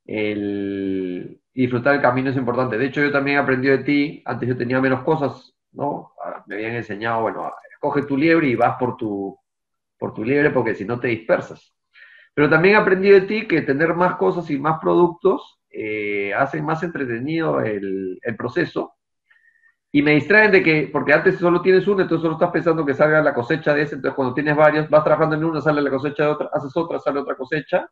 [0.04, 2.78] El disfrutar el camino es importante.
[2.78, 6.12] De hecho, yo también he aprendido de ti, antes yo tenía menos cosas, ¿no?
[6.24, 7.50] Ah, me habían enseñado, bueno,
[7.80, 9.38] coge tu liebre y vas por tu,
[9.98, 11.74] por tu liebre porque si no te dispersas.
[12.34, 16.62] Pero también he aprendido de ti que tener más cosas y más productos eh, hace
[16.62, 18.94] más entretenido el, el proceso
[19.94, 22.94] y me distraen de que, porque antes solo tienes uno, entonces solo estás pensando que
[22.94, 25.90] salga la cosecha de ese, entonces cuando tienes varios, vas trabajando en uno, sale la
[25.90, 27.86] cosecha de otra, haces otra, sale otra cosecha,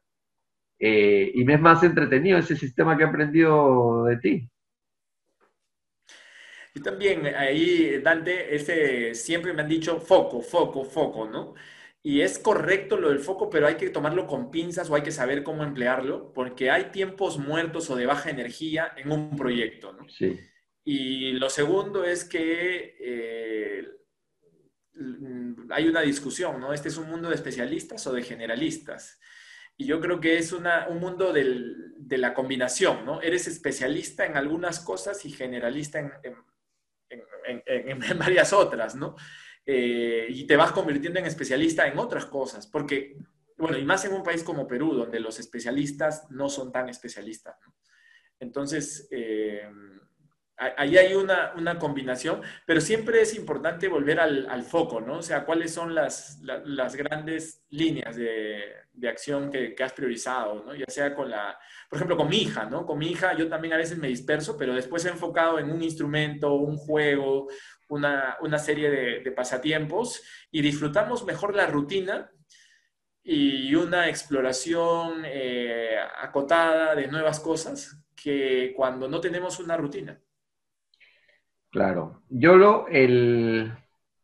[0.81, 4.51] eh, y me es más entretenido ese sistema que he aprendido de ti.
[6.75, 11.55] Y también ahí, Dante, ese, siempre me han dicho foco, foco, foco, ¿no?
[12.03, 15.11] Y es correcto lo del foco, pero hay que tomarlo con pinzas o hay que
[15.11, 20.09] saber cómo emplearlo, porque hay tiempos muertos o de baja energía en un proyecto, ¿no?
[20.09, 20.41] Sí.
[20.83, 23.85] Y lo segundo es que eh,
[25.71, 26.73] hay una discusión, ¿no?
[26.73, 29.21] Este es un mundo de especialistas o de generalistas.
[29.81, 30.67] Y yo creo que es un
[31.01, 33.23] mundo de la combinación, ¿no?
[33.23, 36.21] Eres especialista en algunas cosas y generalista
[37.09, 39.17] en, varias otras, ¿no?
[39.65, 43.17] Eh, y te vas convirtiendo en especialista en otras cosas, porque,
[43.57, 47.57] bueno, y más en un país como Perú, donde los especialistas no son tan especialistas,
[47.65, 47.75] ¿no?
[48.39, 49.67] Entonces, eh,
[50.59, 55.21] ahí hay una, una, combinación, pero siempre es importante volver al, al foco, ¿no?
[55.21, 60.75] O sea, cuáles son las, las grandes líneas de, de acción que, has priorizado, ¿no?
[60.75, 62.85] Ya sea con la, por ejemplo, con mi hija, ¿no?
[62.87, 65.83] Con mi hija yo también a veces me disperso, pero después he enfocado en un
[65.83, 67.49] instrumento, un juego,
[67.89, 72.31] una, serie de, de pasatiempos y disfrutamos mejor la rutina
[73.23, 80.21] y una exploración eh, acotada de nuevas cosas que cuando no tenemos una rutina.
[81.71, 82.23] Claro.
[82.29, 83.73] Yo lo, el,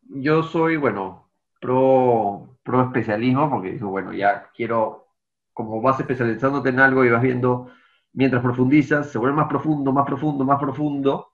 [0.03, 5.07] yo soy, bueno, pro, pro especialismo, porque digo, bueno, ya quiero,
[5.53, 7.71] como vas especializándote en algo y vas viendo,
[8.13, 11.33] mientras profundizas, se vuelve más profundo, más profundo, más profundo,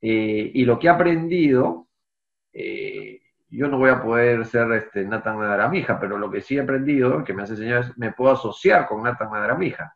[0.00, 1.88] eh, y lo que he aprendido,
[2.52, 3.20] eh,
[3.50, 7.22] yo no voy a poder ser este, Nathan Madaramija, pero lo que sí he aprendido,
[7.24, 9.94] que me has enseñado, es me puedo asociar con Nathan Madaramija.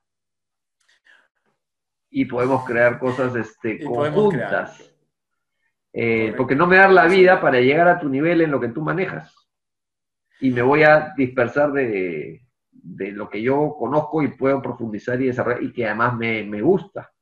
[2.11, 4.95] Y podemos crear cosas este, conjuntas.
[5.95, 8.69] Eh, porque no me da la vida para llegar a tu nivel en lo que
[8.69, 9.42] tú manejas.
[10.43, 15.63] Y me voy a dispersar de, lo que yo conozco y puedo profundizar y desarrollar
[15.63, 17.13] y que además me, gusta.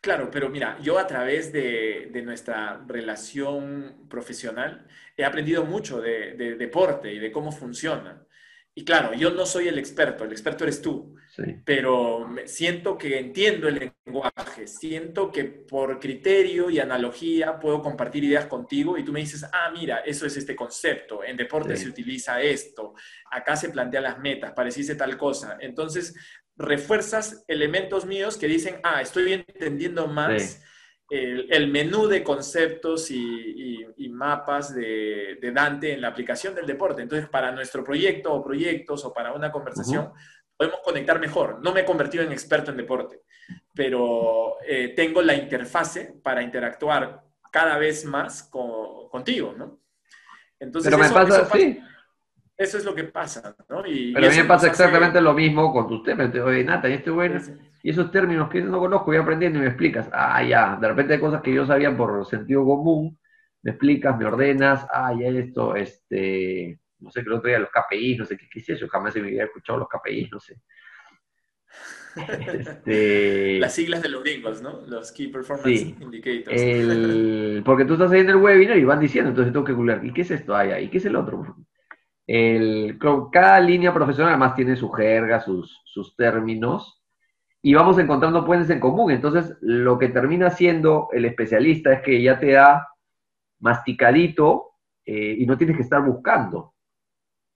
[0.00, 7.12] Claro, pero mira, yo a través de, nuestra relación profesional he aprendido mucho de, deporte
[7.12, 8.26] y de cómo funciona.
[8.74, 11.14] Y claro, yo no soy el experto, el experto eres tú,
[11.62, 18.46] pero siento que entiendo el lenguaje, siento que por criterio y analogía puedo compartir ideas
[18.46, 22.40] contigo y tú me dices, ah, mira, eso es este concepto, en deporte se utiliza
[22.40, 22.94] esto,
[23.30, 25.58] acá se plantean las metas, pareciste tal cosa.
[25.60, 26.14] Entonces,
[26.56, 30.62] refuerzas elementos míos que dicen, ah, estoy entendiendo más
[31.12, 37.02] el, menú de conceptos y, mapas de, Dante en la aplicación del deporte.
[37.02, 40.12] Entonces, para nuestro proyecto o proyectos o para una conversación,
[40.56, 41.60] podemos conectar mejor.
[41.62, 43.20] No me he convertido en experto en deporte,
[43.74, 49.80] pero eh, tengo la interfase para interactuar cada vez más contigo, ¿no?
[50.58, 51.78] Entonces, pero me pasa así.
[52.56, 53.84] Eso es lo que pasa, ¿no?
[53.86, 56.34] Y, Pero a mí me pasa exactamente lo mismo con tus temas.
[56.34, 57.40] Oye, Nata, y este bueno,
[57.82, 60.08] y esos términos que yo no conozco, voy aprendiendo y me explicas.
[60.12, 63.18] Ah, ya, de repente hay cosas que yo sabía por sentido común,
[63.62, 67.70] me explicas, me ordenas, ah, ya esto, este, no sé, que el otro día los
[67.70, 70.56] KPIs, no sé qué, qué es eso, jamás me había escuchado los KPIs, no sé.
[72.14, 73.58] Este...
[73.58, 74.82] Las siglas de los gringos, ¿no?
[74.86, 77.64] Los Key Performance Indicators.
[77.64, 80.12] Porque tú estás ahí en el webinar y van diciendo, entonces tengo que googlear, ¿y
[80.12, 80.54] qué es esto?
[80.54, 81.56] Ah, ¿y qué es el otro?
[82.26, 82.98] El,
[83.32, 87.02] cada línea profesional además tiene su jerga, sus, sus términos,
[87.62, 89.12] y vamos encontrando puentes en común.
[89.12, 92.88] Entonces, lo que termina siendo el especialista es que ya te da
[93.60, 94.72] masticadito
[95.04, 96.74] eh, y no tienes que estar buscando.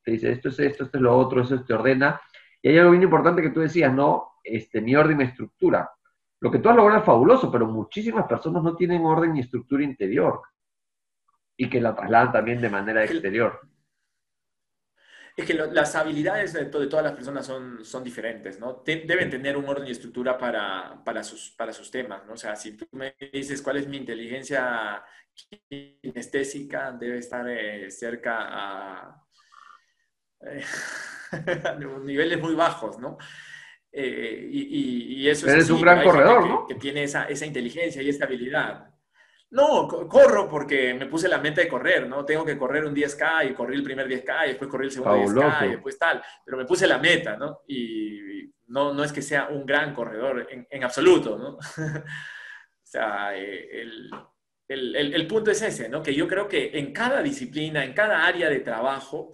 [0.04, 2.20] Te dice, esto es esto, esto es lo otro, eso te ordena.
[2.62, 4.34] Y hay algo bien importante que tú decías, ¿no?
[4.42, 5.90] Este, mi orden y estructura.
[6.40, 9.82] Lo que tú has logrado es fabuloso, pero muchísimas personas no tienen orden ni estructura
[9.82, 10.42] interior
[11.56, 13.60] y que la trasladan también de manera exterior.
[15.36, 18.82] Es que las habilidades de, todas las personas son, son diferentes, ¿no?
[18.86, 22.32] deben tener un orden y estructura para, para, sus, para sus temas, ¿no?
[22.32, 25.04] O sea, si tú me dices cuál es mi inteligencia
[25.68, 29.26] kinestésica, debe estar eh, cerca a,
[30.40, 30.64] eh,
[32.02, 33.18] niveles muy bajos, ¿no?
[33.92, 35.68] Eh, y, y, eso es...
[35.68, 36.66] un gran corredor, ¿no?
[36.66, 38.90] Que tiene esa, esa inteligencia y esa habilidad.
[39.56, 42.26] No, corro porque me puse la meta de correr, ¿no?
[42.26, 45.16] Tengo que correr un 10K y corrí el primer 10K y después corrí el segundo
[45.16, 47.62] 10K y después tal, pero me puse la meta, ¿no?
[47.66, 51.56] Y no, no es que sea un gran corredor en, absoluto, ¿no?
[51.56, 53.82] o sea, eh,
[54.68, 56.02] el, punto es ese, ¿no?
[56.02, 59.32] Que yo creo que en cada disciplina, en cada área de trabajo,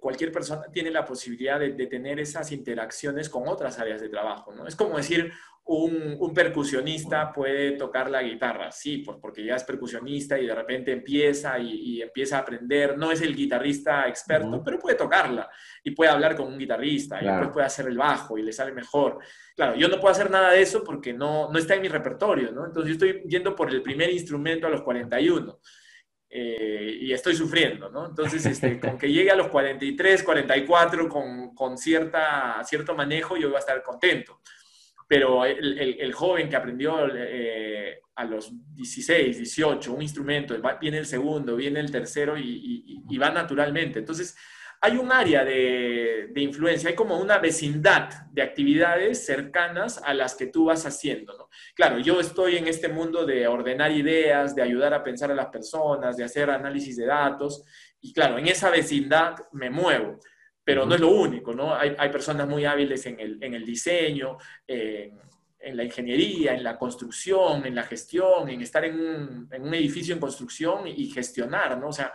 [0.00, 4.54] cualquier persona tiene la posibilidad de, de, tener esas interacciones con otras áreas de trabajo,
[4.54, 4.66] ¿no?
[4.66, 5.32] Es como decir,
[5.64, 10.92] un, percusionista puede tocar la guitarra, sí, pues porque ya es percusionista y de repente
[10.92, 15.48] empieza y, empieza a aprender, no es el guitarrista experto, pero puede tocarla
[15.84, 18.72] y puede hablar con un guitarrista y después puede hacer el bajo y le sale
[18.72, 19.18] mejor.
[19.54, 22.50] Claro, yo no puedo hacer nada de eso porque no, no está en mi repertorio,
[22.50, 22.66] ¿no?
[22.66, 25.60] Entonces yo estoy yendo por el primer instrumento a los 41.
[26.34, 28.06] Eh, y estoy sufriendo, ¿no?
[28.06, 33.48] Entonces, este, con que llegue a los 43, 44 con, con cierta, cierto manejo, yo
[33.48, 34.40] voy a estar contento
[35.12, 41.54] pero el, joven que aprendió eh, a los 16, 18 un instrumento, viene el segundo,
[41.54, 43.98] viene el tercero y, va naturalmente.
[43.98, 44.34] Entonces,
[44.84, 50.46] hay un área de, influencia, hay como una vecindad de actividades cercanas a las que
[50.46, 51.38] tú vas haciendo.
[51.38, 51.48] ¿no?
[51.76, 55.46] Claro, yo estoy en este mundo de ordenar ideas, de ayudar a pensar a las
[55.46, 57.64] personas, de hacer análisis de datos,
[58.00, 60.18] y claro, en esa vecindad me muevo
[60.64, 61.74] pero no es lo único, ¿no?
[61.74, 65.18] Hay, hay personas muy hábiles en el, en el diseño, en,
[65.58, 69.74] en la ingeniería, en la construcción, en la gestión, en estar en un, en un
[69.74, 71.88] edificio en construcción y gestionar, ¿no?
[71.88, 72.12] O sea,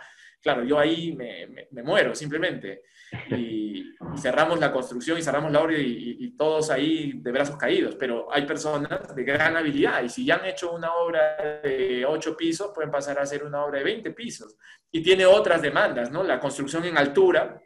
[0.48, 2.84] claro, yo ahí me, muero simplemente.
[3.30, 3.84] Y,
[4.16, 7.96] cerramos la construcción y cerramos la obra y, todos ahí de brazos caídos.
[7.96, 12.36] Pero hay personas de gran habilidad y si ya han hecho una obra de 8
[12.36, 14.56] pisos, pueden pasar a hacer una obra de 20 pisos.
[14.90, 16.22] Y tiene otras demandas, ¿no?
[16.22, 17.60] La construcción en altura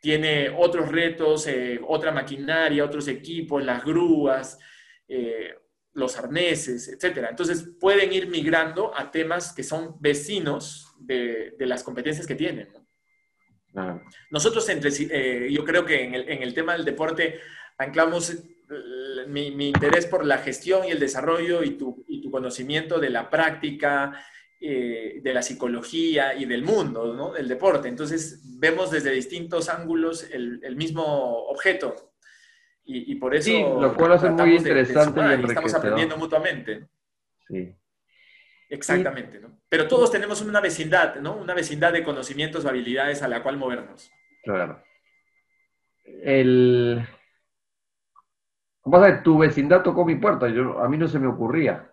[0.00, 4.58] tiene otros retos, eh, otra maquinaria, otros equipos, las grúas.
[5.08, 5.54] Eh,
[5.94, 7.28] los arneses, etcétera.
[7.30, 12.68] Entonces pueden ir migrando a temas que son vecinos de, las competencias que tienen.
[14.30, 17.40] Nosotros, entre, eh, yo creo que en el, tema del deporte
[17.76, 23.30] anclamos eh, mi, interés por la gestión y el desarrollo y tu, conocimiento de la
[23.30, 24.20] práctica,
[24.60, 27.32] eh, de la psicología y del mundo ¿no?
[27.32, 27.88] del deporte.
[27.88, 32.14] Entonces vemos desde distintos ángulos el, el mismo objeto
[32.86, 33.46] y, por eso.
[33.46, 36.86] Sí, lo cual hace muy interesante y, estamos aprendiendo mutuamente.
[37.48, 37.74] Sí.
[38.74, 39.60] Exactamente, ¿no?
[39.68, 41.36] Pero todos tenemos una vecindad, ¿no?
[41.36, 44.10] Una vecindad de conocimientos o habilidades a la cual movernos.
[44.42, 44.82] Claro.
[46.04, 47.06] El.
[48.82, 51.90] Pasa tu vecindad tocó mi puerta, yo, a mí no se me ocurría.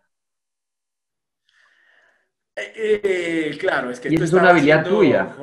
[2.56, 5.34] Eh, eh, claro, es que y es una habilidad tuya.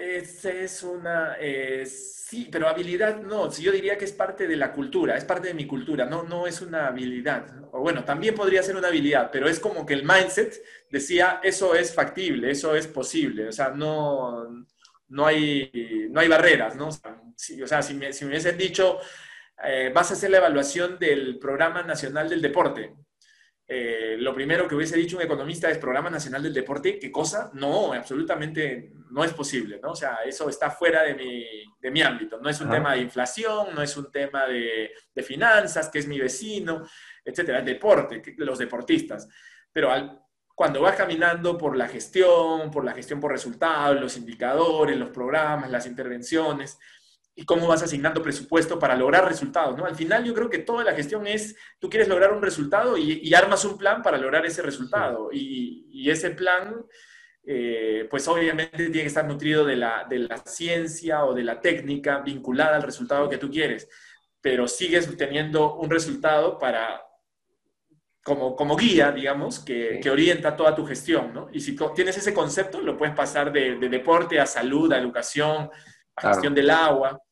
[0.00, 4.72] Esa es una, eh, sí, pero habilidad no, yo diría que es parte de la
[4.72, 7.46] cultura, es parte de mi cultura, no, no es una habilidad.
[7.72, 11.74] O bueno, también podría ser una habilidad, pero es como que el mindset decía, eso
[11.74, 14.66] es factible, eso es posible, o sea, no,
[15.08, 16.88] no, hay, no hay barreras, ¿no?
[16.88, 19.00] O sea, si, me, si me hubiesen dicho,
[19.64, 22.94] eh, vas a hacer la evaluación del Programa Nacional del Deporte,
[23.70, 26.98] eh, lo primero que hubiese dicho un economista es Programa Nacional del Deporte.
[26.98, 27.50] ¿Qué cosa?
[27.52, 29.90] No, absolutamente no es posible, ¿no?
[29.90, 31.44] O sea, eso está fuera de mi,
[31.78, 32.40] de mi ámbito.
[32.40, 36.08] No es un tema de inflación, no es un tema de, de finanzas, que es
[36.08, 36.88] mi vecino,
[37.22, 37.58] etcétera.
[37.58, 39.28] El deporte, los deportistas.
[39.70, 40.18] Pero al,
[40.54, 45.70] cuando vas caminando por la gestión, por la gestión por resultados, los indicadores, los programas,
[45.70, 46.78] las intervenciones,
[47.38, 49.86] y cómo vas asignando presupuesto para lograr resultados, ¿no?
[49.86, 53.32] Al final yo creo que toda la gestión es, tú quieres lograr un resultado y,
[53.32, 55.28] armas un plan para lograr ese resultado.
[55.32, 56.84] Y, ese plan,
[57.44, 61.60] eh, pues obviamente tiene que estar nutrido de la, de la ciencia o de la
[61.60, 63.88] técnica vinculada al resultado que tú quieres,
[64.40, 67.00] pero sigues teniendo un resultado para,
[68.24, 71.50] como, como, guía, digamos, que, que, orienta toda tu gestión, ¿no?
[71.52, 75.70] Y si tienes ese concepto, lo puedes pasar de, deporte a salud, a educación,
[76.16, 77.22] a gestión del agua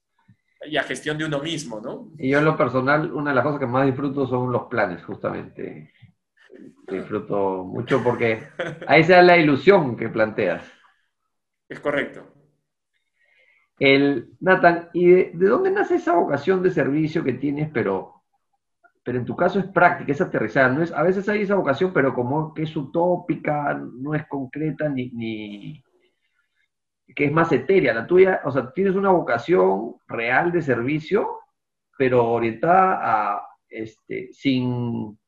[0.69, 2.11] y a gestión de uno mismo, ¿no?
[2.19, 5.05] Y yo en lo personal, una de las cosas que más disfruto son los planes,
[5.05, 5.93] justamente.
[6.89, 8.49] Disfruto mucho porque
[8.87, 10.65] ahí se da la ilusión que planteas.
[11.69, 12.33] Es correcto.
[13.79, 18.23] El, Nathan, ¿y de, dónde nace esa vocación de servicio que tienes, pero,
[19.05, 20.69] pero en tu caso es práctica, es aterrizada?
[20.71, 24.89] No es, a veces hay esa vocación, pero como que es utópica, no es concreta
[24.89, 25.85] ni, ni,
[27.15, 27.95] que es más etérea.
[27.95, 31.41] La tuya, o sea, tienes una vocación real de servicio,
[31.97, 35.19] pero orientada a, este, sin,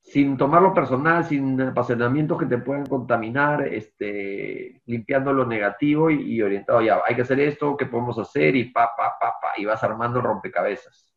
[0.00, 6.82] sin tomarlo personal, sin apasionamientos que te puedan contaminar, este, limpiando lo negativo y, orientado
[6.82, 8.56] ya, hay que hacer esto, ¿qué podemos hacer?
[8.56, 11.09] Y pa, pa, pa, pa, y vas armando rompecabezas.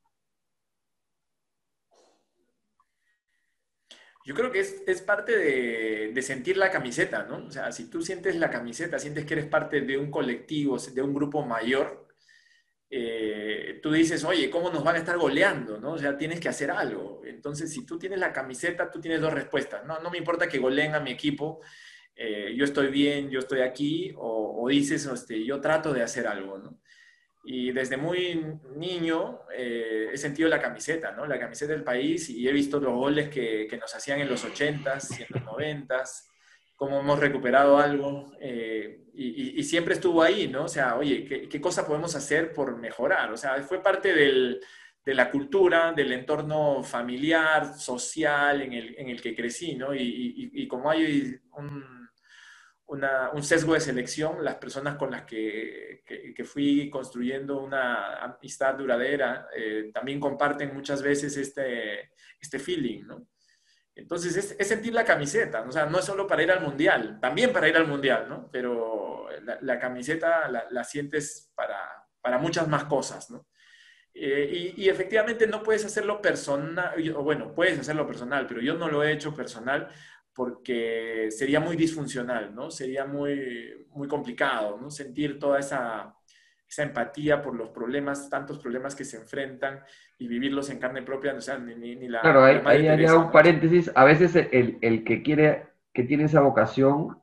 [4.25, 7.45] Yo creo que es, parte de, sentir la camiseta, ¿no?
[7.45, 11.01] O sea, si tú sientes la camiseta, sientes que eres parte de un colectivo, de
[11.01, 12.07] un grupo mayor,
[12.89, 15.79] eh, tú dices, oye, ¿cómo nos van a estar goleando?
[15.79, 15.93] ¿no?
[15.93, 17.21] O sea, tienes que hacer algo.
[17.25, 19.83] Entonces, si tú tienes la camiseta, tú tienes dos respuestas.
[19.85, 21.59] No, no me importa que goleen a mi equipo,
[22.15, 26.59] eh, yo estoy bien, yo estoy aquí, o, dices, este, yo trato de hacer algo,
[26.59, 26.79] ¿no?
[27.45, 28.41] Y desde muy
[28.75, 31.25] niño eh, he sentido la camiseta, ¿no?
[31.25, 34.45] La camiseta del país y he visto los goles que, que nos hacían en los
[34.45, 36.29] 80s y en los 90s,
[36.75, 40.63] cómo hemos recuperado algo eh, y, y, siempre estuvo ahí, ¿no?
[40.65, 43.31] O sea, oye, ¿qué, ¿qué, cosa podemos hacer por mejorar?
[43.31, 44.59] O sea, fue parte del,
[45.05, 49.93] de la cultura, del entorno familiar, social en el, en el que crecí, ¿no?
[49.93, 51.92] Y, y como hay un
[52.87, 59.47] un sesgo de selección, las personas con las que, que, fui construyendo una amistad duradera
[59.55, 63.27] eh, también comparten muchas veces este, este feeling, ¿no?
[63.95, 67.53] Entonces es, sentir la camiseta, o sea, no es solo para ir al mundial, también
[67.53, 68.49] para ir al mundial, ¿no?
[68.51, 69.27] Pero
[69.61, 71.79] la, camiseta la, sientes para,
[72.21, 73.47] para, muchas más cosas, ¿no?
[74.15, 79.03] Eh, y, efectivamente no puedes hacerlo personal, bueno, puedes hacerlo personal, pero yo no lo
[79.03, 79.87] he hecho personal
[80.33, 82.71] porque sería muy disfuncional, ¿no?
[82.71, 84.89] Sería muy, muy complicado, ¿no?
[84.89, 86.15] Sentir toda esa,
[86.67, 89.81] esa empatía por los problemas, tantos problemas que se enfrentan
[90.17, 92.21] y vivirlos en carne propia, o sea, ni, la...
[92.21, 97.19] Claro, ahí, hay un paréntesis, a veces el, el, que quiere, que tiene esa vocación,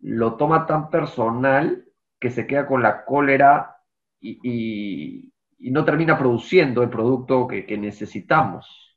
[0.00, 1.86] lo toma tan personal
[2.20, 3.76] que se queda con la cólera
[4.20, 8.87] y, y, no termina produciendo el producto que, que necesitamos.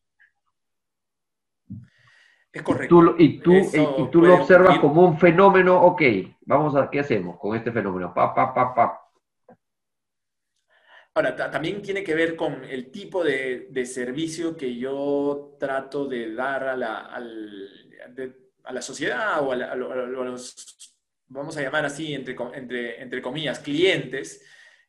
[2.54, 3.16] Es correcto.
[3.18, 6.02] y tú, y tú lo observas como un fenómeno, ok,
[6.41, 8.14] vamos a, ¿qué hacemos con este fenómeno?
[8.14, 8.97] Pa, pa, pa, pa.
[11.14, 16.34] Ahora, también tiene que ver con el tipo de, de servicio que yo trato de
[16.34, 17.70] dar a la, al,
[18.64, 20.95] a la sociedad o a, los,
[21.28, 24.45] vamos a llamar así, entre, entre, entre comillas, clientes.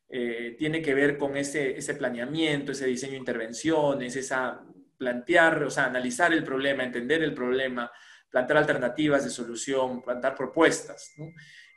[0.09, 4.63] Eh, tiene que ver con ese, ese planeamiento, ese diseño de intervenciones, esa
[4.97, 7.91] plantear, o sea, analizar el problema, entender el problema,
[8.29, 11.13] plantear alternativas de solución, plantear propuestas.
[11.17, 11.31] ¿no?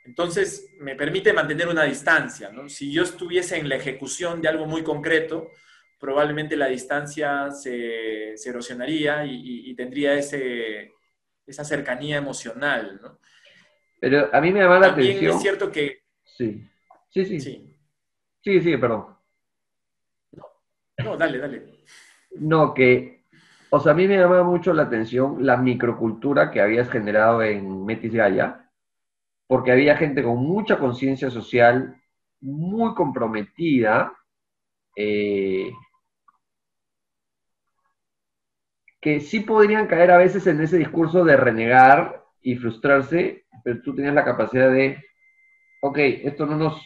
[0.04, 2.50] Entonces, me permite mantener una distancia.
[2.50, 2.68] ¿no?
[2.68, 5.50] Si yo estuviese en la ejecución de algo muy concreto,
[5.98, 10.92] probablemente la distancia se, erosionaría y, tendría ese,
[11.46, 13.00] esa cercanía emocional.
[13.02, 13.18] ¿no?
[14.00, 15.36] Pero a mí me llama la También atención.
[15.36, 16.02] es cierto que.
[16.24, 16.62] Sí,
[17.10, 17.40] sí, sí.
[17.40, 17.70] Sí,
[18.42, 19.16] sí, sí perdón.
[20.32, 20.44] No,
[21.04, 21.75] no dale, dale.
[22.40, 23.24] No, que,
[23.70, 27.84] o sea, a mí me llama mucho la atención la microcultura que habías generado en
[27.84, 28.70] Metis Gaya,
[29.46, 31.96] porque había gente con mucha conciencia social,
[32.40, 34.12] muy comprometida,
[34.96, 35.72] eh,
[39.00, 43.94] que sí podrían caer a veces en ese discurso de renegar y frustrarse, pero tú
[43.94, 45.02] tenías la capacidad de,
[45.82, 46.82] ok, esto no nos,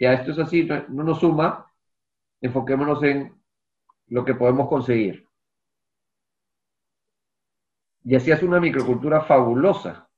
[0.00, 1.72] ya esto es así, no nos suma,
[2.40, 3.35] enfoquémonos en
[4.08, 5.26] lo que podemos conseguir.
[8.04, 10.08] Y hacías una microcultura fabulosa.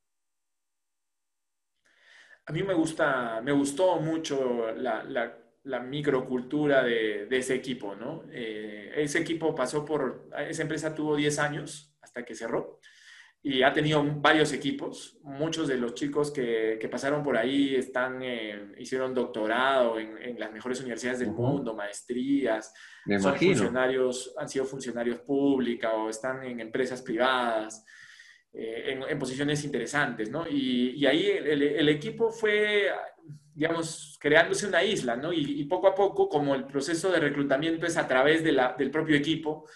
[2.45, 8.24] A mí me gusta, me gustó mucho la, microcultura de, ese equipo, ¿no?
[8.30, 12.80] Eh, ese equipo pasó por, esa empresa tuvo 10 años hasta que cerró
[13.43, 15.18] y ha tenido varios equipos.
[15.22, 18.20] Muchos de los chicos que, pasaron por ahí están,
[18.76, 22.72] hicieron doctorado en, las mejores universidades del mundo, maestrías,
[23.20, 27.84] son funcionarios, han sido funcionarios públicos o están en empresas privadas.
[28.53, 30.47] Eh, en, posiciones interesantes, ¿no?
[30.49, 32.86] Y, ahí el, equipo fue,
[33.55, 35.32] digamos, creándose una isla, ¿no?
[35.32, 38.91] Y, poco a poco, como el proceso de reclutamiento es a través de la, del
[38.91, 39.66] propio equipo,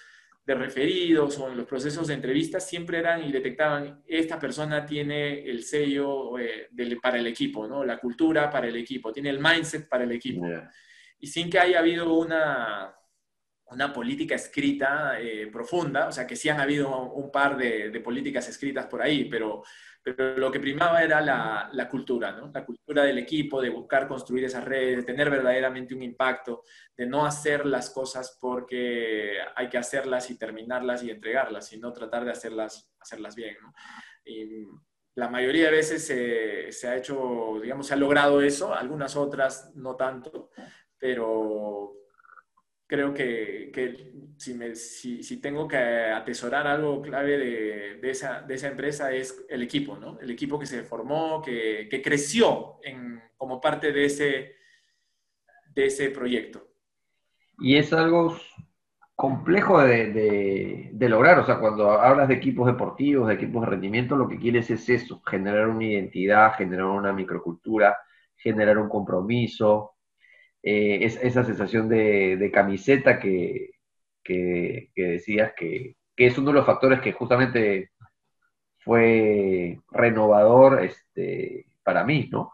[0.44, 5.44] de referidos o en los procesos de entrevistas siempre eran y detectaban, esta persona tiene
[5.48, 6.68] el sello eh,
[7.00, 7.84] para el equipo, ¿no?
[7.84, 10.46] La cultura para el equipo, tiene el mindset para el equipo.
[11.18, 12.92] Y sin que haya habido una,
[13.66, 18.00] una política escrita eh, profunda, o sea que sí han habido un par de, de
[18.00, 19.62] políticas escritas por ahí, pero
[20.02, 22.50] pero lo que primaba era la, la, cultura, ¿no?
[22.52, 26.64] La cultura del equipo, de buscar construir esas redes, de tener verdaderamente un impacto,
[26.96, 32.24] de no hacer las cosas porque hay que hacerlas y terminarlas y entregarlas, sino tratar
[32.24, 33.72] de hacerlas, hacerlas bien, ¿no?
[34.24, 34.66] Y
[35.14, 39.72] la mayoría de veces se, se ha hecho, digamos, se ha logrado eso, algunas otras
[39.74, 40.50] no tanto,
[40.98, 41.81] pero
[42.92, 48.42] creo que, que si, me, si, si, tengo que atesorar algo clave de, de, esa,
[48.42, 50.20] de, esa, empresa es el equipo, ¿no?
[50.20, 54.56] El equipo que se formó, que, que creció en, como parte de ese,
[55.74, 56.68] de ese proyecto.
[57.60, 58.36] Y es algo
[59.14, 64.16] complejo de, de, lograr, o sea, cuando hablas de equipos deportivos, de equipos de rendimiento,
[64.16, 67.96] lo que quieres es eso, generar una identidad, generar una microcultura,
[68.36, 69.94] generar un compromiso,
[70.62, 73.70] eh, esa sensación de, camiseta que,
[74.94, 77.90] decías que, es uno de los factores que justamente
[78.78, 82.52] fue renovador este, para mí, ¿no?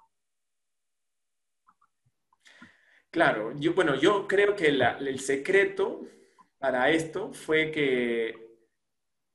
[3.10, 6.06] Claro, bueno, yo creo que el secreto
[6.58, 8.34] para esto fue que,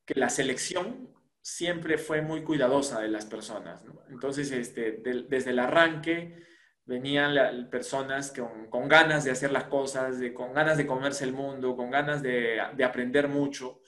[0.04, 1.10] que, la selección
[1.40, 3.84] siempre fue muy cuidadosa de las personas.
[4.10, 4.92] Entonces, este,
[5.28, 6.42] desde el arranque,
[6.86, 8.32] venían personas
[8.70, 12.22] con, ganas de hacer las cosas, de, con ganas de comerse el mundo, con ganas
[12.22, 13.80] de, aprender mucho.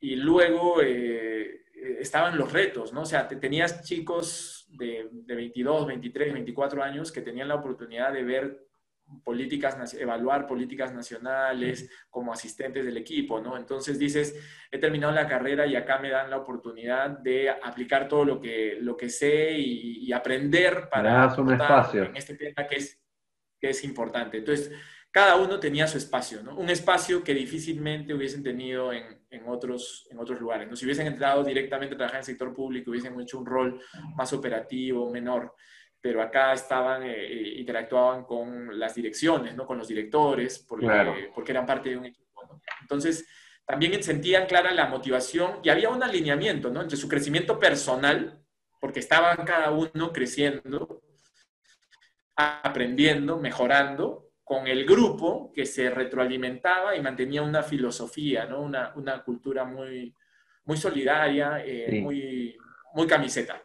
[0.00, 1.64] Y luego eh,
[2.00, 3.02] estaban los retos, ¿no?
[3.02, 8.24] O sea, tenías chicos de, de 22, 23, 24 años que tenían la oportunidad de
[8.24, 8.63] ver
[9.22, 13.56] políticas, evaluar políticas nacionales como asistentes del equipo, ¿no?
[13.56, 14.34] Entonces dices,
[14.70, 18.78] he terminado la carrera y acá me dan la oportunidad de aplicar todo lo que,
[18.80, 22.04] lo que sé y, aprender para un espacio.
[22.04, 23.02] en este tema que es,
[23.60, 24.38] que es importante.
[24.38, 24.70] Entonces,
[25.10, 26.56] cada uno tenía su espacio, ¿no?
[26.56, 30.76] Un espacio que difícilmente hubiesen tenido en, en, otros, en otros lugares, ¿no?
[30.76, 33.80] Si hubiesen entrado directamente a trabajar en el sector público, hubiesen hecho un rol
[34.16, 35.54] más operativo, menor
[36.04, 39.66] pero acá estaban, eh, eh, interactuaban con las direcciones, ¿no?
[39.66, 42.60] Con los directores, porque, porque eran parte de un equipo, ¿no?
[42.82, 43.26] Entonces,
[43.64, 46.82] también sentían clara la motivación y había un alineamiento, ¿no?
[46.82, 48.38] Entre su crecimiento personal,
[48.78, 51.00] porque estaban cada uno creciendo,
[52.36, 58.60] aprendiendo, mejorando, con el grupo que se retroalimentaba y mantenía una filosofía, ¿no?
[58.60, 60.14] Una, una cultura muy,
[60.66, 62.58] muy solidaria, eh, muy,
[62.92, 63.62] muy camiseta.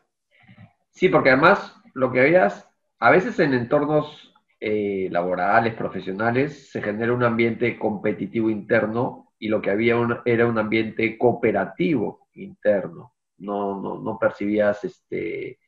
[0.89, 7.13] Sí, porque además lo que veías, a veces en entornos eh, laborales, profesionales, se genera
[7.13, 9.95] un ambiente competitivo interno y lo que había
[10.25, 13.13] era un ambiente cooperativo interno.
[13.37, 15.59] No, no, no percibías este,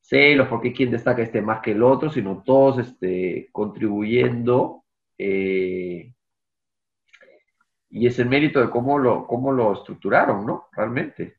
[0.00, 4.84] celos porque quien destaca este más que el otro, sino todos este, contribuyendo.
[5.18, 6.12] Eh,
[7.90, 10.66] y es el mérito de cómo lo, cómo lo estructuraron, ¿no?
[10.72, 11.38] Realmente.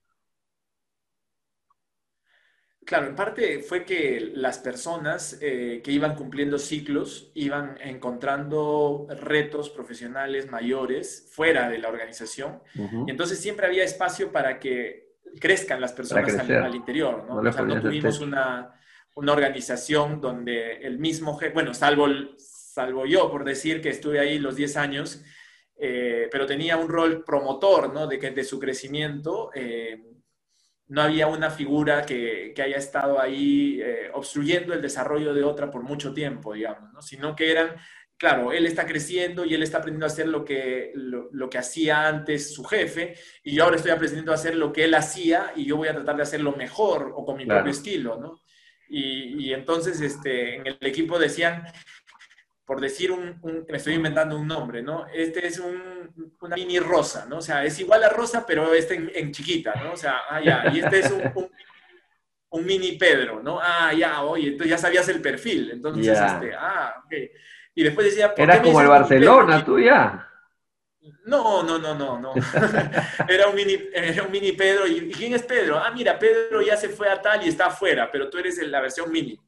[2.86, 9.72] Claro, en parte fue que las personas eh, que iban cumpliendo ciclos iban encontrando retos
[9.72, 15.94] profesionales mayores fuera de la organización y entonces siempre había espacio para que crezcan las
[15.94, 17.38] personas al, interior, ¿no?
[17.38, 18.80] o sea, no tuvimos una,
[19.16, 22.08] una, organización donde el mismo, bueno, salvo,
[22.38, 25.24] salvo yo por decir que estuve ahí los 10 años,
[25.78, 28.08] eh, pero tenía un rol promotor, ¿no?
[28.08, 29.50] De, que, de su crecimiento.
[29.54, 30.15] Eh,
[30.88, 35.84] no había una figura que, haya estado ahí eh, obstruyendo el desarrollo de otra por
[35.84, 37.02] mucho tiempo, digamos, ¿no?
[37.02, 37.76] sino que eran,
[38.18, 42.08] claro, él está creciendo y él está aprendiendo a hacer lo que, lo, que hacía
[42.08, 45.66] antes su jefe, y yo ahora estoy aprendiendo a hacer lo que él hacía y
[45.66, 48.42] yo voy a tratar de hacerlo mejor o con mi propio estilo, ¿no?
[48.88, 51.64] Y, y, entonces este, en el equipo decían,
[52.66, 53.40] por decir un,
[53.70, 55.06] me estoy inventando un nombre, ¿no?
[55.14, 57.38] Este es un, una mini rosa, ¿no?
[57.38, 59.94] O sea, es igual a rosa, pero este en, chiquita, ¿no?
[59.94, 61.50] O sea, ah, ya, y este es un,
[62.50, 63.60] un, mini Pedro, ¿no?
[63.62, 67.14] Ah, ya, oye, entonces ya sabías el perfil, entonces, este, ah, ok.
[67.76, 68.34] Y después decía...
[68.36, 70.28] Era como el Barcelona, tú ya.
[71.26, 72.34] No, no, no, no, no.
[73.28, 74.88] era, un mini, era un mini Pedro.
[74.88, 75.78] ¿Y quién es Pedro?
[75.78, 78.82] Ah, mira, Pedro ya se fue a tal y está afuera, pero tú eres la
[78.82, 79.40] versión mini.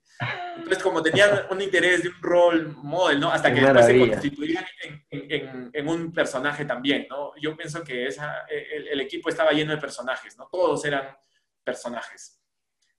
[0.55, 3.31] Entonces, como tenían un interés de un rol model, ¿no?
[3.31, 4.65] Hasta que después se constituían
[5.09, 7.33] en, un personaje también, ¿no?
[7.39, 10.47] Yo pienso que esa, el, equipo estaba lleno de personajes, ¿no?
[10.51, 11.15] Todos eran
[11.63, 12.41] personajes.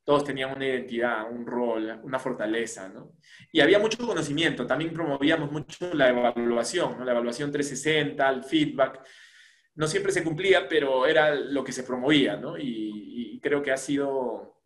[0.05, 3.12] Todos tenían una identidad, un rol, una fortaleza, ¿no?
[3.53, 4.66] Y había mucho conocimiento.
[4.66, 7.05] También promovíamos mucho la evaluación, ¿no?
[7.05, 9.01] La evaluación 360, el feedback.
[9.74, 12.59] No siempre se cumplía, pero era lo que se promovía, ¿no?
[12.59, 14.58] y creo que ha sido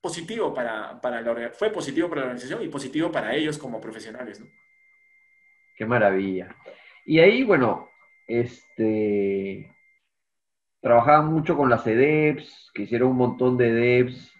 [0.00, 4.40] positivo para, para la, fue positivo para la organización y positivo para ellos como profesionales.
[4.40, 4.46] ¿no?
[5.76, 6.54] Qué maravilla.
[7.04, 7.88] Y ahí, bueno,
[8.26, 9.74] este,
[10.80, 14.32] trabajaba mucho con las EDEPS, que hicieron un montón de EDEPS,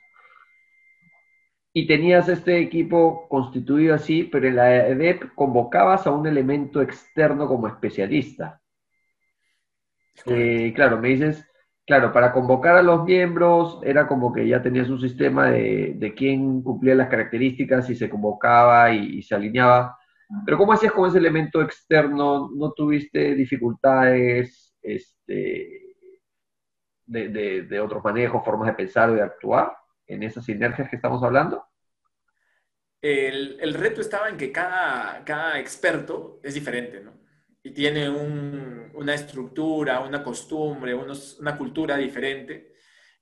[1.73, 7.47] y tenías este equipo constituido así, pero en la EDEP convocabas a un elemento externo
[7.47, 8.63] como especialista.
[10.25, 11.47] Eh, claro, me dices,
[11.87, 16.61] Claro, para convocar a los miembros era como que ya tenías un sistema de, quién
[16.61, 19.97] cumplía las características y se convocaba y, se alineaba.
[20.45, 22.51] Pero ¿cómo hacías con ese elemento externo?
[22.53, 25.95] ¿No tuviste dificultades este,
[27.07, 29.73] de, otros manejos, formas de pensar o de actuar
[30.09, 31.65] en esas sinergias que estamos hablando?
[33.01, 37.13] El, reto estaba en que cada, cada experto es diferente, ¿no?
[37.67, 42.75] Y tiene una estructura, una costumbre, una cultura diferente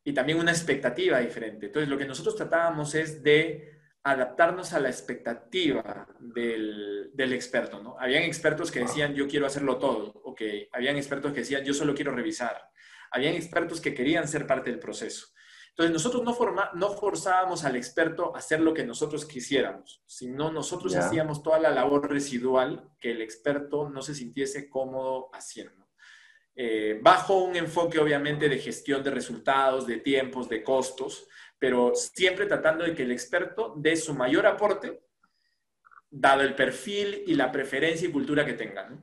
[0.04, 1.66] y también una expectativa diferente.
[1.66, 7.96] Entonces, lo que nosotros tratábamos es de adaptarnos a la expectativa del, del, experto, ¿no?
[7.98, 10.42] Habían expertos que decían, yo quiero hacerlo todo, ok.
[10.72, 12.68] Habían expertos que decían, yo solo quiero revisar.
[13.12, 15.28] Habían expertos que querían ser parte del proceso.
[15.74, 20.52] Entonces, nosotros no, forma, no forzábamos al experto a hacer lo que nosotros quisiéramos, sino
[20.52, 25.88] nosotros hacíamos toda la labor residual que el experto no se sintiese cómodo haciendo.
[26.54, 31.26] Eh, bajo un enfoque, obviamente, de gestión de resultados, de tiempos, de costos,
[31.58, 35.02] pero siempre tratando de que el experto dé su mayor aporte,
[36.08, 38.96] dado el perfil y la preferencia y cultura que tenga.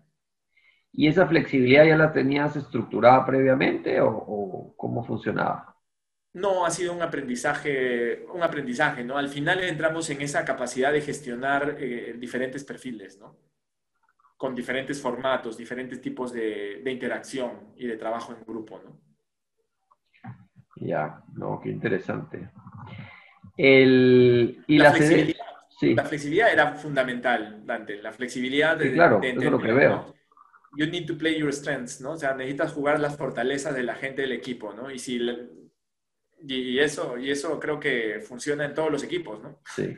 [0.93, 5.70] ¿Y esa flexibilidad ya la tenías estructurada previamente o cómo funcionaba?
[6.33, 9.17] No, ha sido un aprendizaje, un aprendizaje, ¿no?
[9.17, 13.37] Al final entramos en esa capacidad de gestionar eh, diferentes perfiles, ¿no?
[14.37, 19.01] Con diferentes formatos, diferentes tipos de, interacción y de trabajo en grupo, ¿no?
[20.77, 22.49] Ya, no, qué interesante.
[23.57, 25.45] y la, flexibilidad,
[25.81, 28.01] la flexibilidad era fundamental, Dante.
[28.01, 30.15] La flexibilidad de, claro, eso es lo que veo.
[30.77, 32.11] You need to play your strengths, ¿no?
[32.11, 34.89] O sea, necesitas jugar las fortalezas de la gente del equipo, ¿no?
[34.89, 35.19] Y si
[36.47, 39.59] y eso, y eso creo que funciona en todos los equipos, ¿no?
[39.75, 39.95] Sí,